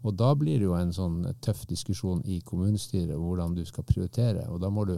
Og 0.04 0.16
da 0.20 0.34
blir 0.36 0.60
det 0.60 0.68
jo 0.68 0.76
en 0.76 0.92
sånn 0.94 1.22
tøff 1.42 1.64
diskusjon 1.70 2.24
i 2.28 2.42
kommunestyret 2.44 3.16
hvordan 3.16 3.56
du 3.56 3.64
skal 3.66 3.86
prioritere. 3.88 4.46
Og 4.52 4.60
da 4.62 4.70
må 4.74 4.86
du, 4.90 4.98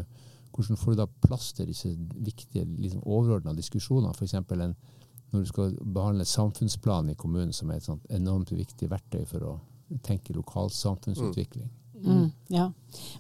hvordan 0.56 0.80
får 0.82 0.96
du 0.96 1.02
da 1.04 1.08
plass 1.28 1.52
til 1.54 1.70
disse 1.70 1.92
viktige 2.26 2.66
liksom 2.66 3.06
overordna 3.06 3.54
diskusjonene? 3.54 4.16
F.eks. 4.18 4.34
når 5.32 5.46
du 5.46 5.50
skal 5.50 5.78
behandle 5.82 6.26
samfunnsplan 6.26 7.14
i 7.14 7.18
kommunen, 7.20 7.54
som 7.54 7.70
er 7.70 7.82
et 7.82 8.12
enormt 8.18 8.52
viktig 8.52 8.90
verktøy 8.90 9.26
for 9.30 9.46
å 9.46 9.56
tenke 10.04 10.34
lokalsamfunnsutvikling. 10.34 11.70
Mm. 11.70 11.85
Mm, 12.06 12.26
ja. 12.54 12.66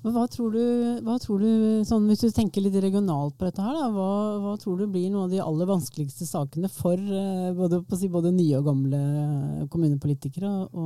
Hva 0.06 0.26
tror 0.32 0.54
du, 0.54 0.62
hva 1.04 1.16
tror 1.20 1.42
du 1.42 1.86
sånn, 1.88 2.06
Hvis 2.08 2.22
du 2.22 2.30
tenker 2.32 2.64
litt 2.64 2.76
regionalt 2.80 3.36
på 3.38 3.48
dette, 3.48 3.64
her, 3.64 3.74
da, 3.76 3.88
hva, 3.92 4.10
hva, 4.44 4.54
tror 4.62 4.78
du 4.80 4.86
blir 4.92 5.10
noen 5.10 5.26
av 5.26 5.34
de 5.34 5.42
aller 5.44 5.70
vanskeligste 5.70 6.28
sakene 6.30 6.70
for 6.72 7.00
uh, 7.00 7.50
både, 7.58 7.82
si, 7.98 8.12
både, 8.12 8.34
nye 8.36 8.60
og 8.60 8.70
gamle 8.70 9.02
kommunepolitikere 9.74 10.52
å, 10.70 10.86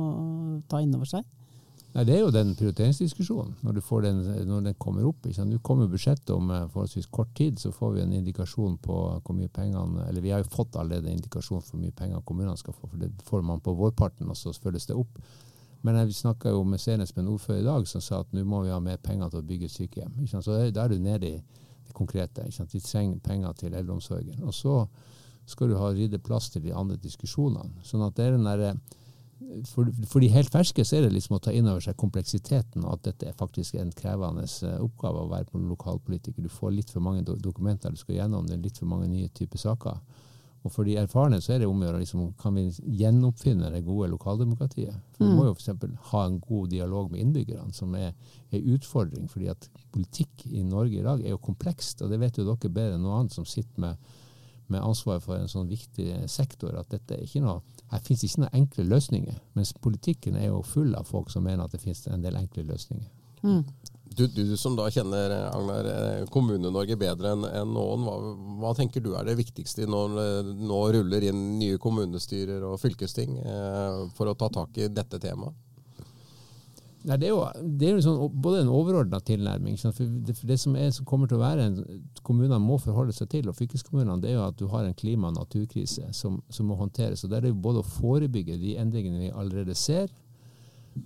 ta 0.70 0.80
innover 0.82 1.12
seg? 1.12 1.28
Nei, 1.90 2.04
Det 2.06 2.14
er 2.14 2.22
jo 2.22 2.32
den 2.32 2.54
prioriteringsdiskusjonen, 2.58 3.56
når, 3.66 3.82
den, 4.06 4.22
når 4.48 4.64
den 4.68 4.78
kommer 4.78 5.06
opp. 5.10 5.26
Nå 5.26 5.60
kommer 5.66 5.90
budsjettet 5.90 6.32
om 6.34 6.48
uh, 6.48 6.64
forholdsvis 6.72 7.10
kort 7.12 7.34
tid, 7.36 7.60
så 7.60 7.74
får 7.74 7.98
vi 7.98 8.04
en 8.06 8.16
indikasjon 8.16 8.78
på 8.80 8.96
hvor 9.20 9.36
mye 9.36 9.52
pengene 9.52 10.08
Eller 10.08 10.24
vi 10.24 10.32
har 10.32 10.42
jo 10.42 10.50
fått 10.54 10.80
allerede 10.80 11.12
indikasjon 11.12 11.60
for 11.60 11.76
hvor 11.76 11.84
mye 11.84 11.94
penger 11.94 12.24
kommunene 12.24 12.56
skal 12.58 12.74
få, 12.74 12.88
for 12.88 12.98
det 13.02 13.12
får 13.28 13.46
man 13.46 13.60
på 13.60 13.76
vårparten, 13.76 14.30
og 14.30 14.38
så 14.38 14.56
følges 14.56 14.88
det 14.88 14.98
opp. 14.98 15.20
Men 15.82 15.96
jeg 15.96 16.14
snakka 16.18 16.52
jo 16.52 16.64
med 16.68 16.80
senest 16.80 17.16
med 17.16 17.24
en 17.24 17.32
ordfører 17.34 17.62
i 17.62 17.68
dag 17.68 17.86
som 17.88 18.02
sa 18.04 18.20
at 18.20 18.34
nå 18.36 18.44
må 18.44 18.64
vi 18.66 18.72
ha 18.72 18.80
mer 18.84 19.00
penger 19.00 19.30
til 19.32 19.40
å 19.40 19.48
bygge 19.48 19.70
et 19.70 19.76
sykehjem. 19.76 20.18
Så 20.28 20.56
da 20.74 20.84
er 20.84 20.92
du 20.92 20.98
nede 21.00 21.30
i 21.30 21.38
det 21.40 21.96
konkrete. 21.96 22.44
Vi 22.72 22.80
trenger 22.84 23.18
penger 23.24 23.56
til 23.56 23.74
eldreomsorgen. 23.74 24.42
Og 24.44 24.54
så 24.54 24.84
skal 25.48 25.70
du 25.70 25.78
ha 25.80 25.90
rydde 25.92 26.20
plass 26.22 26.50
til 26.50 26.62
de 26.66 26.74
andre 26.76 26.98
diskusjonene. 27.00 27.82
Sånn 27.86 28.04
at 28.06 28.16
det 28.18 28.28
er 28.28 28.36
den 28.36 28.46
der, 28.46 28.76
for, 29.66 29.88
for, 30.06 30.20
de 30.22 30.30
helt 30.30 30.52
ferske 30.52 30.84
så 30.86 30.98
er 30.98 31.06
det 31.06 31.14
liksom 31.14 31.38
å 31.38 31.42
ta 31.42 31.54
inn 31.56 31.68
over 31.70 31.82
seg 31.84 31.98
kompleksiteten, 31.98 32.84
og 32.84 32.98
at 32.98 33.06
dette 33.08 33.30
er 33.30 33.38
faktisk 33.38 33.78
en 33.80 33.92
krevende 33.96 34.44
eh, 34.44 34.76
oppgave 34.84 35.24
å 35.24 35.30
være 35.32 35.62
lokalpolitiker. 35.72 36.44
Du 36.44 36.52
får 36.52 36.76
litt 36.76 36.92
for 36.92 37.04
mange 37.04 37.24
dokumenter 37.24 37.94
du 37.94 38.00
skal 38.00 38.20
gjennom, 38.20 38.46
det 38.46 38.58
er 38.58 38.66
litt 38.68 38.78
for 38.78 38.90
mange 38.90 39.08
nye 39.10 39.32
typer 39.34 39.62
saker. 39.62 39.98
Og 40.60 40.72
for 40.74 40.84
de 40.84 40.96
erfarne 41.00 41.38
så 41.40 41.54
er 41.54 41.62
det 41.62 41.68
om 41.70 41.80
å 41.80 41.86
gjøre 41.86 42.02
liksom, 42.02 42.24
kan 42.40 42.56
vi 42.58 42.66
gjenoppfinne 43.00 43.70
det 43.72 43.80
gode 43.86 44.10
lokaldemokratiet. 44.12 44.96
For 45.16 45.24
Vi 45.24 45.30
må 45.32 45.46
mm. 45.46 45.48
jo 45.48 45.54
f.eks. 45.54 46.00
ha 46.10 46.24
en 46.26 46.40
god 46.44 46.72
dialog 46.74 47.12
med 47.12 47.22
innbyggerne, 47.22 47.72
som 47.72 47.94
er 47.96 48.10
en 48.12 48.66
utfordring. 48.74 49.28
fordi 49.28 49.48
at 49.48 49.70
politikk 49.92 50.44
i 50.50 50.62
Norge 50.62 51.00
i 51.00 51.06
dag 51.06 51.24
er 51.24 51.32
jo 51.32 51.38
komplekst, 51.40 52.02
og 52.02 52.12
det 52.12 52.20
vet 52.20 52.36
jo 52.36 52.44
dere 52.44 52.68
bedre 52.68 52.98
enn 52.98 53.06
noe 53.06 53.22
annet 53.22 53.32
som 53.32 53.48
sitter 53.48 53.80
med, 53.80 54.10
med 54.68 54.84
ansvar 54.84 55.22
for 55.24 55.40
en 55.40 55.48
sånn 55.48 55.70
viktig 55.70 56.28
sektor. 56.28 56.76
at 56.76 56.90
dette 56.90 57.16
er 57.16 57.24
ikke 57.24 57.44
noe, 57.46 57.62
Her 57.90 58.04
finnes 58.04 58.22
ikke 58.22 58.44
noen 58.44 58.60
enkle 58.60 58.84
løsninger. 58.84 59.40
Mens 59.54 59.72
politikken 59.72 60.36
er 60.36 60.52
jo 60.52 60.60
full 60.62 60.94
av 60.94 61.08
folk 61.08 61.30
som 61.30 61.42
mener 61.42 61.64
at 61.64 61.72
det 61.72 61.80
finnes 61.80 62.06
en 62.06 62.22
del 62.22 62.36
enkle 62.36 62.62
løsninger. 62.68 63.08
Mm. 63.42 63.64
Du, 64.16 64.26
du, 64.26 64.56
som 64.58 64.74
da 64.74 64.88
kjenner 64.90 65.30
Agnar, 65.52 65.86
eh, 65.86 66.24
Kommune-Norge 66.34 66.96
bedre 66.98 67.30
enn 67.36 67.44
en 67.46 67.74
noen, 67.76 68.02
hva, 68.02 68.16
hva, 68.58 68.72
tenker 68.74 69.04
du 69.04 69.12
er 69.14 69.28
det 69.28 69.36
viktigste 69.38 69.86
når 69.86 70.16
nå 70.58 70.80
ruller 70.96 71.28
inn 71.30 71.44
nye 71.60 71.78
kommunestyrer 71.78 72.64
og 72.66 72.80
fylkesting 72.82 73.38
eh, 73.38 74.00
for 74.16 74.32
å 74.32 74.34
ta 74.34 74.50
tak 74.50 74.80
i 74.82 74.90
dette 74.90 75.22
temaet? 75.22 75.54
Nei, 77.00 77.16
det 77.16 77.30
er 77.30 77.32
jo, 77.32 77.44
det 77.80 77.86
er 77.86 77.94
jo 77.96 78.02
sånn, 78.04 78.40
både 78.44 78.60
en 78.60 78.72
overordna 78.76 79.22
tilnærming 79.24 79.78
for 79.80 79.96
det, 79.96 80.34
for 80.36 80.50
det, 80.50 80.58
som, 80.60 80.74
er, 80.76 80.90
som 80.92 81.06
kommer 81.08 81.30
til 81.30 81.38
å 81.38 81.44
være 81.44 81.68
en 81.70 81.78
kommunene 82.26 82.58
må 82.60 82.76
forholde 82.82 83.14
seg 83.16 83.30
til, 83.32 83.48
og 83.48 83.56
fylkeskommunene, 83.56 84.18
det 84.20 84.34
er 84.34 84.36
jo 84.36 84.42
at 84.44 84.58
du 84.60 84.66
har 84.68 84.84
en 84.84 84.96
klima- 84.98 85.30
og 85.30 85.38
naturkrise 85.38 86.10
som, 86.16 86.42
som 86.52 86.68
må 86.68 86.76
håndteres. 86.76 87.24
og 87.24 87.32
Der 87.32 87.40
er 87.40 87.48
det 87.48 87.54
jo 87.54 87.62
både 87.64 87.80
å 87.80 87.88
forebygge 87.94 88.58
de 88.60 88.74
endringene 88.82 89.22
vi 89.22 89.30
allerede 89.32 89.78
ser, 89.78 90.12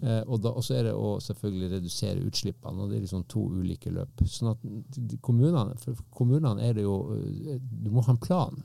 Eh, 0.00 0.22
og 0.26 0.62
så 0.64 0.78
er 0.78 0.86
det 0.88 0.94
å 0.96 1.16
selvfølgelig 1.22 1.70
redusere 1.76 2.24
utslippene. 2.24 2.82
og 2.82 2.90
Det 2.90 2.98
er 2.98 3.04
liksom 3.04 3.24
to 3.28 3.46
ulike 3.52 3.92
løp. 3.92 4.22
Sånn 4.28 4.54
at 4.54 5.18
kommunene, 5.20 5.76
For 5.80 5.98
kommunene 6.14 6.64
er 6.64 6.74
det 6.74 6.86
jo 6.86 6.96
eh, 7.14 7.58
Du 7.60 7.90
må 7.90 8.04
ha 8.04 8.14
en 8.14 8.20
plan. 8.20 8.62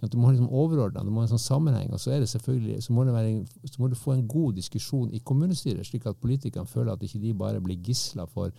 Du 0.00 0.16
må 0.16 0.28
ha 0.28 0.32
liksom 0.32 0.48
overordna, 0.48 1.02
du 1.04 1.10
må 1.12 1.20
ha 1.20 1.26
en 1.26 1.34
sånn 1.34 1.42
sammenheng. 1.42 1.90
Og 1.92 2.00
så 2.00 2.14
er 2.14 2.22
det 2.22 2.30
selvfølgelig, 2.32 2.78
så 2.82 2.94
må, 2.96 3.04
det 3.04 3.12
være, 3.12 3.32
så 3.68 3.82
må, 3.82 3.88
du 3.88 3.98
få 3.98 4.14
en 4.14 4.28
god 4.28 4.54
diskusjon 4.56 5.10
i 5.12 5.20
kommunestyret, 5.20 5.84
slik 5.84 6.06
at 6.08 6.20
politikerne 6.22 6.68
føler 6.68 6.94
at 6.94 7.02
ikke 7.04 7.20
de 7.20 7.34
bare 7.36 7.60
blir 7.60 7.82
gisler 7.84 8.30
for, 8.32 8.54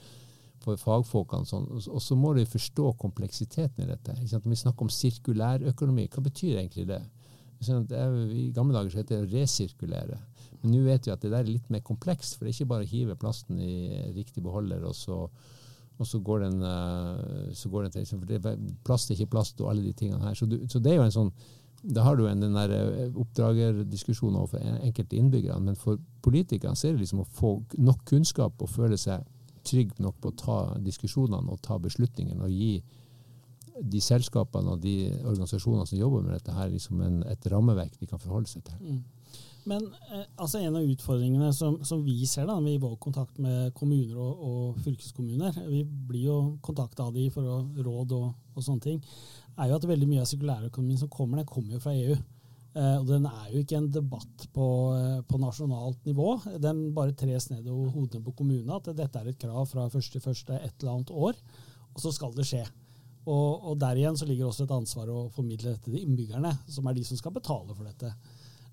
for 0.61 0.77
fagfolkene. 0.77 1.49
Sånn. 1.49 1.65
Og 1.81 2.01
så 2.01 2.17
må 2.17 2.35
de 2.37 2.45
forstå 2.45 2.91
kompleksiteten 3.01 3.87
i 3.87 3.89
dette. 3.89 4.13
Når 4.21 4.53
vi 4.53 4.59
snakker 4.61 4.85
om 4.85 4.93
sirkulærøkonomi, 4.93 6.05
hva 6.13 6.25
betyr 6.29 6.61
egentlig 6.61 6.85
det? 6.93 7.01
Sånn 7.61 7.85
I 7.85 8.49
gamle 8.55 8.73
dager 8.73 8.93
så 8.93 9.01
het 9.01 9.11
det 9.11 9.21
å 9.21 9.29
resirkulere. 9.29 10.19
Men 10.61 10.75
nå 10.75 10.83
vet 10.85 11.07
vi 11.07 11.13
at 11.13 11.23
det 11.23 11.31
der 11.31 11.43
er 11.43 11.49
litt 11.49 11.71
mer 11.73 11.83
komplekst, 11.85 12.35
for 12.35 12.45
det 12.45 12.51
er 12.51 12.59
ikke 12.59 12.71
bare 12.73 12.85
å 12.85 12.91
hive 12.91 13.17
plasten 13.21 13.61
i 13.61 14.11
riktig 14.15 14.43
beholder, 14.45 14.83
og 14.85 14.95
så, 14.97 15.23
og 15.97 16.09
så 16.09 16.21
går 16.25 16.45
den, 16.45 16.59
eh, 16.65 17.47
så 17.57 17.71
går 17.73 17.87
den 17.87 17.95
til 17.95 18.05
for 18.11 18.29
det, 18.29 18.57
Plast 18.85 19.09
er 19.09 19.17
ikke 19.17 19.35
plast, 19.37 19.61
og 19.61 19.71
alle 19.71 19.85
de 19.85 19.93
tingene 19.97 20.25
her. 20.25 20.37
Så, 20.37 20.49
du, 20.49 20.59
så 20.69 20.81
det 20.81 20.93
er 20.93 21.01
jo 21.01 21.07
en 21.09 21.17
sånn 21.17 21.33
da 21.81 22.03
har 22.05 22.17
du 22.17 22.27
en, 22.29 22.41
den 22.43 22.53
der 22.53 22.73
eh, 22.75 23.15
oppdragerdiskusjonen 23.17 24.37
overfor 24.37 24.61
enkelte 24.85 25.17
innbyggere. 25.17 25.59
Men 25.59 25.77
for 25.79 25.97
politikerne 26.21 26.77
så 26.77 26.87
er 26.87 26.93
det 26.95 27.07
liksom 27.07 27.23
å 27.23 27.29
få 27.37 27.55
nok 27.81 28.03
kunnskap 28.11 28.61
og 28.61 28.69
føle 28.69 28.99
seg 29.01 29.25
trygg 29.65 29.95
nok 30.01 30.19
på 30.21 30.31
å 30.31 30.37
ta 30.37 30.57
diskusjonene 30.81 31.53
og 31.53 31.61
ta 31.65 31.77
beslutningene 31.81 32.45
og 32.45 32.53
gi 32.53 32.75
de 33.81 34.01
selskapene 34.03 34.75
og 34.75 34.83
de 34.83 34.95
organisasjonene 35.23 35.87
som 35.89 35.99
jobber 35.99 36.25
med 36.25 36.37
dette, 36.37 36.53
her 36.55 36.69
liksom 36.71 37.01
en, 37.05 37.21
et 37.29 37.47
rammeverk 37.51 37.97
de 37.99 38.09
kan 38.09 38.21
forholde 38.21 38.51
seg 38.51 38.65
til. 38.67 38.77
Mm. 38.81 39.01
Men 39.69 39.85
eh, 39.85 40.25
altså 40.41 40.59
en 40.61 40.75
av 40.79 40.89
utfordringene 40.89 41.51
som, 41.53 41.77
som, 41.85 42.01
vi 42.05 42.25
ser 42.29 42.47
da, 42.49 42.57
i 42.65 42.79
vår 42.81 42.95
kontakt 43.01 43.37
med 43.41 43.73
kommuner 43.77 44.17
og, 44.17 44.43
og 44.47 44.83
fylkeskommuner, 44.85 45.57
vi 45.69 45.83
blir 45.85 46.27
jo 46.31 46.37
kontakta 46.65 47.07
av 47.07 47.15
de 47.17 47.27
for 47.33 47.45
å, 47.45 47.61
råd 47.77 48.15
og, 48.17 48.29
og, 48.55 48.61
sånne 48.65 48.85
ting, 48.87 49.01
er 49.57 49.69
jo 49.69 49.77
at 49.77 49.89
veldig 49.89 50.09
mye 50.09 50.23
av 50.23 50.29
sirkulærøkonomien 50.31 51.01
som 51.03 51.11
kommer, 51.13 51.41
den 51.41 51.49
kommer 51.49 51.77
jo 51.77 51.83
fra 51.83 51.93
EU. 51.93 52.17
Eh, 52.71 52.97
og 52.97 53.07
den 53.09 53.27
er 53.27 53.47
jo 53.51 53.61
ikke 53.61 53.81
en 53.81 53.91
debatt 53.93 54.47
på, 54.55 54.67
eh, 54.97 55.17
på 55.27 55.41
nasjonalt 55.41 56.05
nivå. 56.07 56.29
Den 56.63 56.87
bare 56.95 57.15
tres 57.17 57.49
ned 57.51 57.67
over 57.67 57.91
hodene 57.97 58.25
på 58.25 58.33
kommunene 58.41 58.79
at 58.79 58.93
dette 58.95 59.21
er 59.21 59.29
et 59.29 59.41
krav 59.41 59.67
fra 59.69 59.89
1.1. 59.91 60.55
et 60.57 60.73
eller 60.79 60.93
annet 60.95 61.11
år, 61.11 61.37
og 61.91 62.01
så 62.01 62.13
skal 62.15 62.33
det 62.33 62.47
skje. 62.47 62.63
Og, 63.29 63.67
og, 63.69 63.75
der 63.81 63.99
igjen 63.99 64.17
så 64.17 64.25
ligger 64.25 64.47
også 64.49 64.65
et 64.65 64.73
ansvar 64.73 65.11
å 65.13 65.27
formidle 65.33 65.75
dette 65.75 65.91
til 65.91 66.01
innbyggerne, 66.01 66.55
som 66.71 66.87
er 66.89 66.97
de 66.97 67.03
som 67.05 67.19
skal 67.19 67.35
betale 67.35 67.75
for 67.77 67.85
dette. 67.85 68.09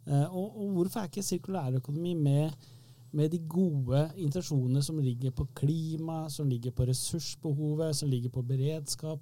Eh, 0.09 0.25
og, 0.25 0.57
og 0.57 0.79
hvorfor 0.79 1.03
er 1.03 1.11
ikke 1.11 1.27
sirkulærøkonomi 1.27 2.15
med, 2.17 2.71
med 3.13 3.29
de 3.35 3.43
gode 3.45 4.07
intensjonene 4.17 4.81
som 4.85 5.01
ligger 5.05 5.35
på 5.37 5.51
klima, 5.59 6.23
som 6.33 6.49
ligger 6.49 6.73
på 6.73 6.89
ressursbehovet, 6.89 7.97
som 7.97 8.09
ligger 8.09 8.33
på 8.33 8.47
beredskap? 8.49 9.21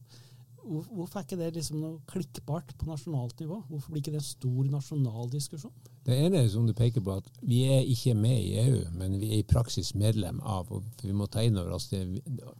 Hvorfor 0.66 1.20
er 1.20 1.26
ikke 1.26 1.38
det 1.38 1.52
liksom 1.54 1.78
noe 1.78 1.98
klikkbart 2.10 2.72
på 2.78 2.88
nasjonalt 2.88 3.38
nivå? 3.38 3.60
Hvorfor 3.68 3.92
blir 3.92 4.02
ikke 4.02 4.16
det 4.16 4.22
en 4.22 4.26
stor 4.26 4.70
nasjonal 4.70 5.30
diskusjon? 5.30 5.74
Det 6.06 6.14
ene 6.22 6.40
er 6.40 6.48
som 6.50 6.66
du 6.66 6.72
peker 6.74 7.02
på, 7.06 7.16
at 7.18 7.38
vi 7.42 7.64
er 7.70 7.86
ikke 7.86 8.14
med 8.18 8.38
i 8.38 8.56
EU, 8.62 8.80
men 8.98 9.14
vi 9.18 9.30
er 9.32 9.42
i 9.42 9.46
praksis 9.46 9.92
medlem 9.98 10.40
av. 10.42 10.70
og 10.70 10.86
Vi 11.02 11.14
må 11.14 11.26
ta 11.30 11.42
inn 11.46 11.58
over 11.58 11.78
oss 11.78 11.88
det, 11.90 12.02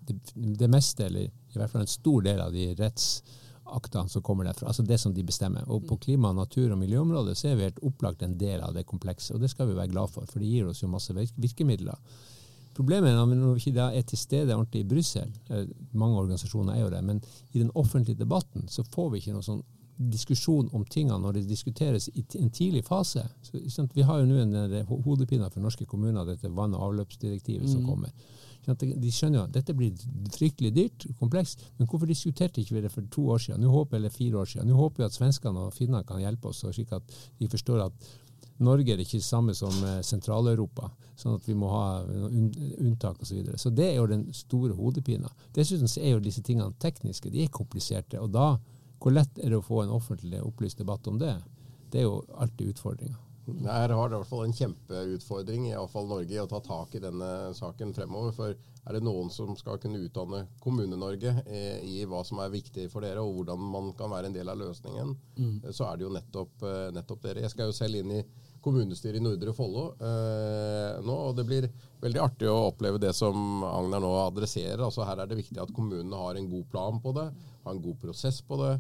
det, 0.07 0.19
det 0.35 0.71
meste, 0.71 1.07
eller 1.07 1.31
i 1.57 1.63
hvert 1.63 1.73
fall 1.73 1.85
en 1.87 1.91
stor 1.91 2.23
del 2.27 2.41
av 2.45 2.55
de 2.55 2.69
rettsaktene 2.79 4.13
som 4.13 4.25
kommer 4.27 4.49
derfra. 4.49 4.71
Altså 4.71 4.85
det 4.87 5.01
som 5.03 5.15
de 5.15 5.25
bestemmer. 5.27 5.67
Og 5.73 5.87
på 5.89 5.99
klima-, 6.07 6.35
natur- 6.37 6.73
og 6.73 6.81
miljøområdet 6.81 7.37
så 7.39 7.51
er 7.51 7.59
vi 7.59 7.69
helt 7.69 7.85
opplagt 7.87 8.23
en 8.23 8.39
del 8.39 8.65
av 8.65 8.77
det 8.77 8.87
komplekse, 8.89 9.35
og 9.35 9.43
det 9.43 9.51
skal 9.53 9.71
vi 9.71 9.79
være 9.79 9.93
glad 9.95 10.13
for, 10.13 10.29
for 10.31 10.43
det 10.43 10.51
gir 10.51 10.71
oss 10.71 10.83
jo 10.85 10.93
masse 10.93 11.15
virkemidler. 11.17 11.99
Problemet 12.77 13.09
er 13.09 13.31
når 13.31 13.55
vi 13.57 13.71
ikke 13.71 13.89
er 13.89 14.05
til 14.05 14.21
stede 14.21 14.53
ordentlig 14.53 14.83
i 14.85 14.89
Brussel, 14.91 15.31
mange 15.97 16.19
organisasjoner 16.21 16.75
er 16.75 16.83
jo 16.83 16.91
det, 16.93 17.01
men 17.05 17.23
i 17.55 17.63
den 17.63 17.71
offentlige 17.75 18.21
debatten 18.21 18.69
så 18.69 18.85
får 18.85 19.11
vi 19.15 19.23
ikke 19.23 19.37
noe 19.39 19.47
sånn 19.47 19.65
diskusjon 19.97 20.69
om 20.77 20.85
tingene 20.85 21.19
når 21.23 21.39
det 21.39 21.47
diskuteres 21.49 22.11
i 22.13 22.25
en 22.37 22.51
tidlig 22.53 22.85
fase. 22.85 23.23
Så, 23.43 23.87
vi 23.95 24.05
har 24.05 24.21
jo 24.21 24.27
nå 24.29 24.43
en 24.43 24.91
hodepine 25.05 25.49
for 25.51 25.65
norske 25.65 25.87
kommuner, 25.89 26.27
dette 26.29 26.53
vann- 26.53 26.77
og 26.77 26.91
avløpsdirektivet 26.91 27.65
mm. 27.65 27.73
som 27.73 27.87
kommer. 27.87 28.13
De 28.67 29.13
skjønner 29.15 29.39
jo 29.39 29.45
at 29.47 29.55
dette 29.55 29.75
blir 29.79 29.95
fryktelig 30.35 30.73
dyrt, 30.75 31.07
komplekst, 31.21 31.63
men 31.79 31.87
hvorfor 31.87 32.11
diskuterte 32.11 32.61
ikke 32.61 32.77
vi 32.77 32.85
det 32.85 32.93
for 32.93 33.07
to 33.13 33.29
år 33.31 33.43
siden, 33.43 33.63
nå 33.63 33.71
håper, 33.71 34.01
eller 34.01 34.15
fire 34.15 34.43
år 34.43 34.51
siden? 34.51 34.71
Nå 34.71 34.79
håper 34.79 35.05
vi 35.05 35.07
at 35.07 35.17
svenskene 35.17 35.69
og 35.69 35.75
finnene 35.77 36.03
kan 36.07 36.23
hjelpe 36.23 36.51
oss, 36.51 36.65
slik 36.67 36.95
at 36.97 37.19
de 37.39 37.51
forstår 37.53 37.85
at 37.87 38.09
Norge 38.65 38.95
er 38.95 39.01
ikke 39.03 39.19
det 39.21 39.27
samme 39.27 39.53
som 39.57 39.75
eh, 39.85 39.99
Sentral-Europa, 40.07 40.89
sånn 41.21 41.37
at 41.37 41.45
vi 41.49 41.57
må 41.59 41.69
ha 41.69 41.87
unntak 42.07 43.21
osv. 43.21 43.29
Så, 43.29 43.35
videre. 43.35 43.59
så 43.61 43.73
det 43.73 43.91
er 43.91 43.99
jo 43.99 44.09
den 44.09 44.25
store 44.37 44.77
hodepina. 44.79 45.29
Dessuten 45.57 45.91
er 46.01 46.15
jo 46.15 46.23
disse 46.25 46.45
tingene 46.45 46.73
tekniske, 46.81 47.33
de 47.33 47.45
er 47.45 47.53
kompliserte. 47.53 48.21
Og 48.23 48.33
da, 48.33 48.55
hvor 49.03 49.13
lett 49.13 49.43
er 49.43 49.53
det 49.53 49.61
å 49.61 49.67
få 49.67 49.85
en 49.85 49.93
offentlig 49.93 50.41
opplyst 50.41 50.81
debatt 50.81 51.07
om 51.13 51.21
det? 51.21 51.35
Det 51.93 52.01
er 52.01 52.09
jo 52.09 52.23
alltid 52.41 52.73
utfordringa. 52.73 53.26
Her 53.47 53.93
har 53.95 54.09
det 54.09 54.17
i 54.17 54.21
hvert 54.21 54.31
fall 54.31 54.47
en 54.47 54.57
kjempeutfordring, 54.57 55.69
iallfall 55.71 56.09
Norge, 56.11 56.35
i 56.35 56.41
å 56.43 56.49
ta 56.51 56.59
tak 56.65 56.97
i 56.99 57.03
denne 57.03 57.53
saken 57.55 57.93
fremover. 57.95 58.35
For 58.35 58.57
er 58.87 58.97
det 58.97 59.03
noen 59.07 59.31
som 59.35 59.55
skal 59.59 59.79
kunne 59.83 60.01
utdanne 60.03 60.45
Kommune-Norge 60.63 61.33
eh, 61.45 61.79
i 61.87 62.01
hva 62.07 62.23
som 62.27 62.41
er 62.43 62.53
viktig 62.55 62.89
for 62.93 63.07
dere, 63.07 63.23
og 63.23 63.41
hvordan 63.41 63.63
man 63.73 63.93
kan 63.99 64.11
være 64.13 64.31
en 64.31 64.37
del 64.37 64.51
av 64.51 64.59
løsningen, 64.61 65.15
mm. 65.39 65.55
så 65.71 65.89
er 65.89 65.99
det 65.99 66.07
jo 66.07 66.13
nettopp, 66.15 66.67
eh, 66.67 66.91
nettopp, 66.95 67.23
dere. 67.25 67.47
Jeg 67.47 67.55
skal 67.55 67.71
jo 67.71 67.79
selv 67.79 68.01
inn 68.01 68.13
i 68.19 68.25
kommunestyret 68.67 69.21
i 69.21 69.23
Nordre 69.23 69.55
Follo 69.55 69.89
eh, 70.03 70.99
nå. 71.07 71.17
og 71.29 71.37
Det 71.39 71.47
blir 71.47 71.69
veldig 72.03 72.23
artig 72.23 72.51
å 72.51 72.65
oppleve 72.73 72.99
det 73.03 73.13
som 73.15 73.63
Agnar 73.67 74.03
nå 74.03 74.11
adresserer. 74.25 74.83
altså 74.89 75.07
Her 75.07 75.23
er 75.23 75.31
det 75.31 75.39
viktig 75.39 75.63
at 75.63 75.75
kommunene 75.75 76.23
har 76.23 76.39
en 76.39 76.51
god 76.51 76.67
plan 76.71 77.03
på 77.03 77.15
det, 77.15 77.29
har 77.63 77.75
en 77.75 77.83
god 77.83 78.01
prosess 78.03 78.41
på 78.47 78.59
det, 78.63 78.73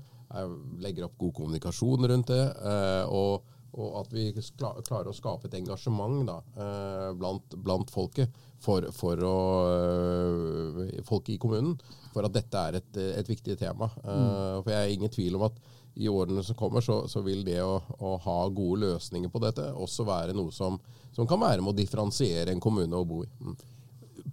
legger 0.82 1.06
opp 1.06 1.18
god 1.18 1.34
kommunikasjon 1.38 2.08
rundt 2.10 2.34
det. 2.34 2.42
Eh, 2.46 3.04
og, 3.14 3.52
og, 3.76 4.00
at 4.00 4.12
vi 4.14 4.26
klarer 4.56 5.10
å 5.10 5.14
skape 5.16 5.48
et 5.48 5.56
engasjement 5.58 6.24
da, 6.28 6.36
eh, 6.56 7.10
blant, 7.18 7.56
blant, 7.60 7.92
folket 7.92 8.32
for, 8.62 8.88
for 8.96 9.22
å, 9.24 9.38
eh, 9.76 11.00
folk 11.06 11.28
i 11.32 11.38
kommunen 11.40 11.76
for 12.12 12.26
at 12.26 12.34
dette 12.34 12.62
er 12.68 12.80
et, 12.80 13.00
et 13.20 13.28
viktig 13.28 13.58
tema. 13.60 13.90
Mm. 14.00 14.62
For 14.62 14.72
jeg 14.72 14.80
er 14.80 14.94
ingen 14.94 15.12
tvil 15.12 15.36
om 15.36 15.48
at 15.50 15.60
i 15.96 16.08
årene 16.08 16.42
som 16.44 16.56
kommer, 16.56 16.80
så, 16.84 17.06
så 17.08 17.22
vil 17.24 17.44
det 17.44 17.60
å, 17.64 17.78
å, 17.98 18.16
ha 18.20 18.40
gode 18.52 18.82
løsninger 18.84 19.32
på 19.32 19.40
dette 19.40 19.64
også 19.72 20.04
være 20.04 20.34
noe 20.36 20.52
som, 20.52 20.76
som, 21.16 21.28
kan 21.28 21.40
være 21.40 21.62
med 21.64 21.72
å 21.72 21.76
differensiere 21.76 22.52
en 22.52 22.60
kommune 22.60 22.96
å 22.96 23.06
bo 23.08 23.22
i. 23.24 23.30
Mm. 23.40 23.56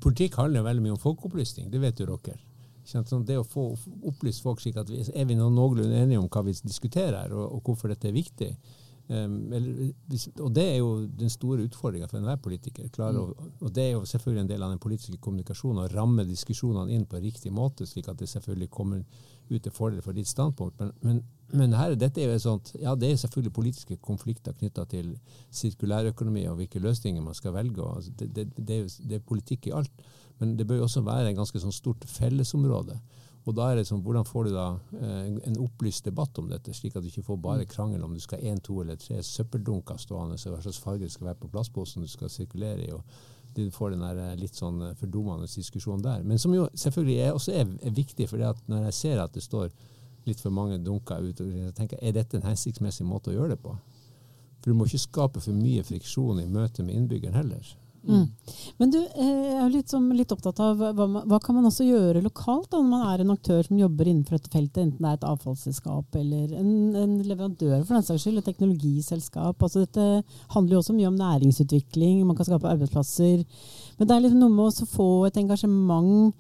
Politikk 0.04 0.36
handler 0.42 0.66
veldig 0.66 0.84
mye 0.84 0.96
om 0.98 1.00
folkeopplysning, 1.04 1.70
det 1.72 1.80
vet 1.80 2.02
jo 2.02 2.10
dere. 2.12 2.40
Sånn, 2.84 3.24
det 3.24 3.38
å 3.40 3.48
få 3.48 3.70
opplyst 4.10 4.44
folk 4.44 4.60
slik 4.60 4.76
at 4.82 4.90
vi 4.92 5.00
er 5.00 5.28
vi 5.30 5.38
noenlunde 5.40 6.02
enige 6.02 6.20
om 6.20 6.28
hva 6.28 6.44
vi 6.44 6.56
diskuterer 6.66 7.16
her, 7.22 7.36
og, 7.36 7.46
og 7.56 7.70
hvorfor 7.70 7.94
dette 7.94 8.10
er 8.10 8.18
viktig. 8.18 8.50
Eller, 9.10 9.92
og 10.40 10.54
det 10.56 10.64
er 10.64 10.78
jo 10.78 11.04
den 11.20 11.30
store 11.30 11.66
utfordringa 11.68 12.08
for 12.08 12.22
enhver 12.22 12.40
politiker. 12.42 12.88
Mm. 12.88 13.20
Å, 13.20 13.50
og 13.60 13.74
det 13.76 13.84
er 13.84 13.92
jo 13.98 14.06
selvfølgelig 14.08 14.46
en 14.46 14.52
del 14.54 14.64
av 14.64 14.72
den 14.72 14.82
politiske 14.84 15.20
kommunikasjonen 15.22 15.84
å 15.84 15.90
ramme 15.92 16.26
diskusjonene 16.28 16.96
inn 16.96 17.06
på 17.10 17.20
riktig 17.24 17.52
måte, 17.54 17.88
slik 17.90 18.08
at 18.12 18.20
det 18.22 18.30
selvfølgelig 18.32 18.70
kommer 18.72 19.04
ut 19.50 19.62
til 19.62 19.76
fordel 19.76 20.02
for 20.06 20.16
ditt 20.16 20.30
standpunkt. 20.30 20.80
Men, 20.80 20.94
men, 21.04 21.22
men 21.54 21.76
her, 21.78 21.98
dette 22.00 22.24
er 22.24 22.32
jo 22.32 22.40
sånt, 22.42 22.74
ja, 22.80 22.96
det 22.96 23.12
er 23.12 23.20
selvfølgelig 23.22 23.54
politiske 23.54 24.00
konflikter 24.02 24.56
knytta 24.58 24.88
til 24.90 25.12
sirkulærøkonomi 25.52 26.48
og 26.50 26.62
hvilke 26.62 26.82
løsninger 26.82 27.24
man 27.24 27.38
skal 27.38 27.56
velge. 27.58 27.84
Og, 27.84 28.08
det, 28.20 28.32
det, 28.36 28.48
det, 28.58 28.78
er 28.78 28.86
jo, 28.86 28.94
det, 29.04 29.20
er 29.20 29.28
politikk 29.28 29.68
i 29.68 29.76
alt. 29.82 30.08
Men 30.40 30.56
det 30.58 30.66
bør 30.68 30.82
jo 30.82 30.88
også 30.88 31.04
være 31.06 31.30
en 31.30 31.44
ganske 31.44 31.60
sånn 31.62 31.76
stort 31.76 32.08
fellesområde. 32.10 32.98
Og 33.44 33.56
da 33.58 33.66
er 33.70 33.76
det 33.76 33.88
sånn, 33.90 34.04
Hvordan 34.06 34.24
får 34.28 34.48
du 34.48 34.54
da 34.56 34.68
eh, 34.96 35.34
en 35.50 35.60
opplyst 35.60 36.06
debatt 36.08 36.38
om 36.40 36.48
dette, 36.52 36.74
slik 36.76 36.96
at 36.96 37.04
du 37.04 37.10
ikke 37.12 37.26
får 37.28 37.42
bare 37.44 37.68
krangel 37.68 38.04
om 38.06 38.14
du 38.16 38.22
skal 38.24 38.40
ha 38.40 38.54
én, 38.54 38.62
to 38.64 38.80
eller 38.82 39.00
tre 39.00 39.20
søppeldunker 39.20 40.00
stående, 40.00 40.40
så 40.40 40.54
hva 40.54 40.62
slags 40.64 40.80
farge 40.84 41.04
det 41.04 41.12
skal 41.12 41.32
være 41.32 41.42
på 41.42 41.52
plastposen 41.52 42.06
du 42.06 42.12
skal 42.12 42.32
sirkulere 42.32 42.88
i. 42.88 42.92
og 42.96 43.04
du 43.54 43.72
får 43.72 43.90
den 43.94 44.02
der 44.02 44.18
eh, 44.18 44.38
litt 44.40 44.56
sånn 44.58 44.82
eh, 44.82 44.96
fordummende 44.98 45.50
diskusjonen 45.52 46.04
der. 46.06 46.24
Men 46.26 46.40
som 46.42 46.54
jo 46.56 46.68
selvfølgelig 46.74 47.18
er, 47.20 47.34
også 47.34 47.54
er, 47.54 47.68
er 47.84 47.94
viktig, 47.94 48.30
for 48.30 48.42
når 48.72 48.88
jeg 48.88 49.00
ser 49.00 49.22
at 49.22 49.36
det 49.36 49.44
står 49.46 49.70
litt 50.26 50.40
for 50.40 50.56
mange 50.56 50.80
dunker 50.82 51.22
ut, 51.22 51.44
jeg 51.44 51.76
tenker, 51.78 52.00
er 52.02 52.16
dette 52.16 52.40
en 52.40 52.48
hensiktsmessig 52.48 53.06
måte 53.06 53.32
å 53.32 53.36
gjøre 53.36 53.54
det 53.54 53.62
på? 53.62 53.76
For 54.64 54.72
du 54.72 54.80
må 54.80 54.88
ikke 54.88 55.04
skape 55.04 55.44
for 55.44 55.56
mye 55.58 55.84
friksjon 55.84 56.40
i 56.40 56.48
møte 56.50 56.86
med 56.88 56.96
innbyggeren 56.96 57.36
heller. 57.36 57.74
Mm. 58.04 58.26
Men 58.82 58.92
du, 58.92 58.98
eh, 59.00 59.28
jeg 59.28 59.60
er 59.64 59.70
litt, 59.72 59.92
som, 59.92 60.10
litt 60.12 60.32
opptatt 60.36 60.60
av 60.64 60.82
hva, 60.82 61.06
hva, 61.24 61.40
kan 61.44 61.56
man 61.56 61.70
også 61.70 61.86
gjøre 61.88 62.24
lokalt 62.26 62.68
da, 62.74 62.82
når 62.82 62.90
man 62.90 63.06
er 63.08 63.24
en 63.24 63.32
aktør 63.32 63.62
som 63.64 63.80
jobber 63.80 64.10
innenfor 64.10 64.36
dette 64.36 64.52
feltet, 64.52 64.82
enten 64.84 65.00
det 65.00 65.12
er 65.12 65.20
et 65.20 65.30
avfallsselskap 65.30 66.20
eller 66.20 66.52
en, 66.60 66.74
en 67.00 67.16
leverandør 67.24 67.86
for 67.86 67.96
den 67.96 68.06
saks 68.10 68.26
skyld, 68.26 68.42
et 68.42 68.50
teknologiselskap. 68.52 69.56
Altså, 69.56 69.86
dette 69.86 70.10
handler 70.56 70.76
jo 70.76 70.84
også 70.84 70.98
mye 70.98 71.12
om 71.14 71.22
næringsutvikling, 71.22 72.26
man 72.28 72.40
kan 72.40 72.50
skape 72.50 72.72
arbeidsplasser. 72.74 73.48
Men 73.98 74.10
det 74.10 74.18
er 74.18 74.26
liksom 74.26 74.44
noe 74.44 74.58
med 74.58 74.84
å 74.84 74.92
få 74.98 75.10
et 75.30 75.40
engasjement 75.40 76.36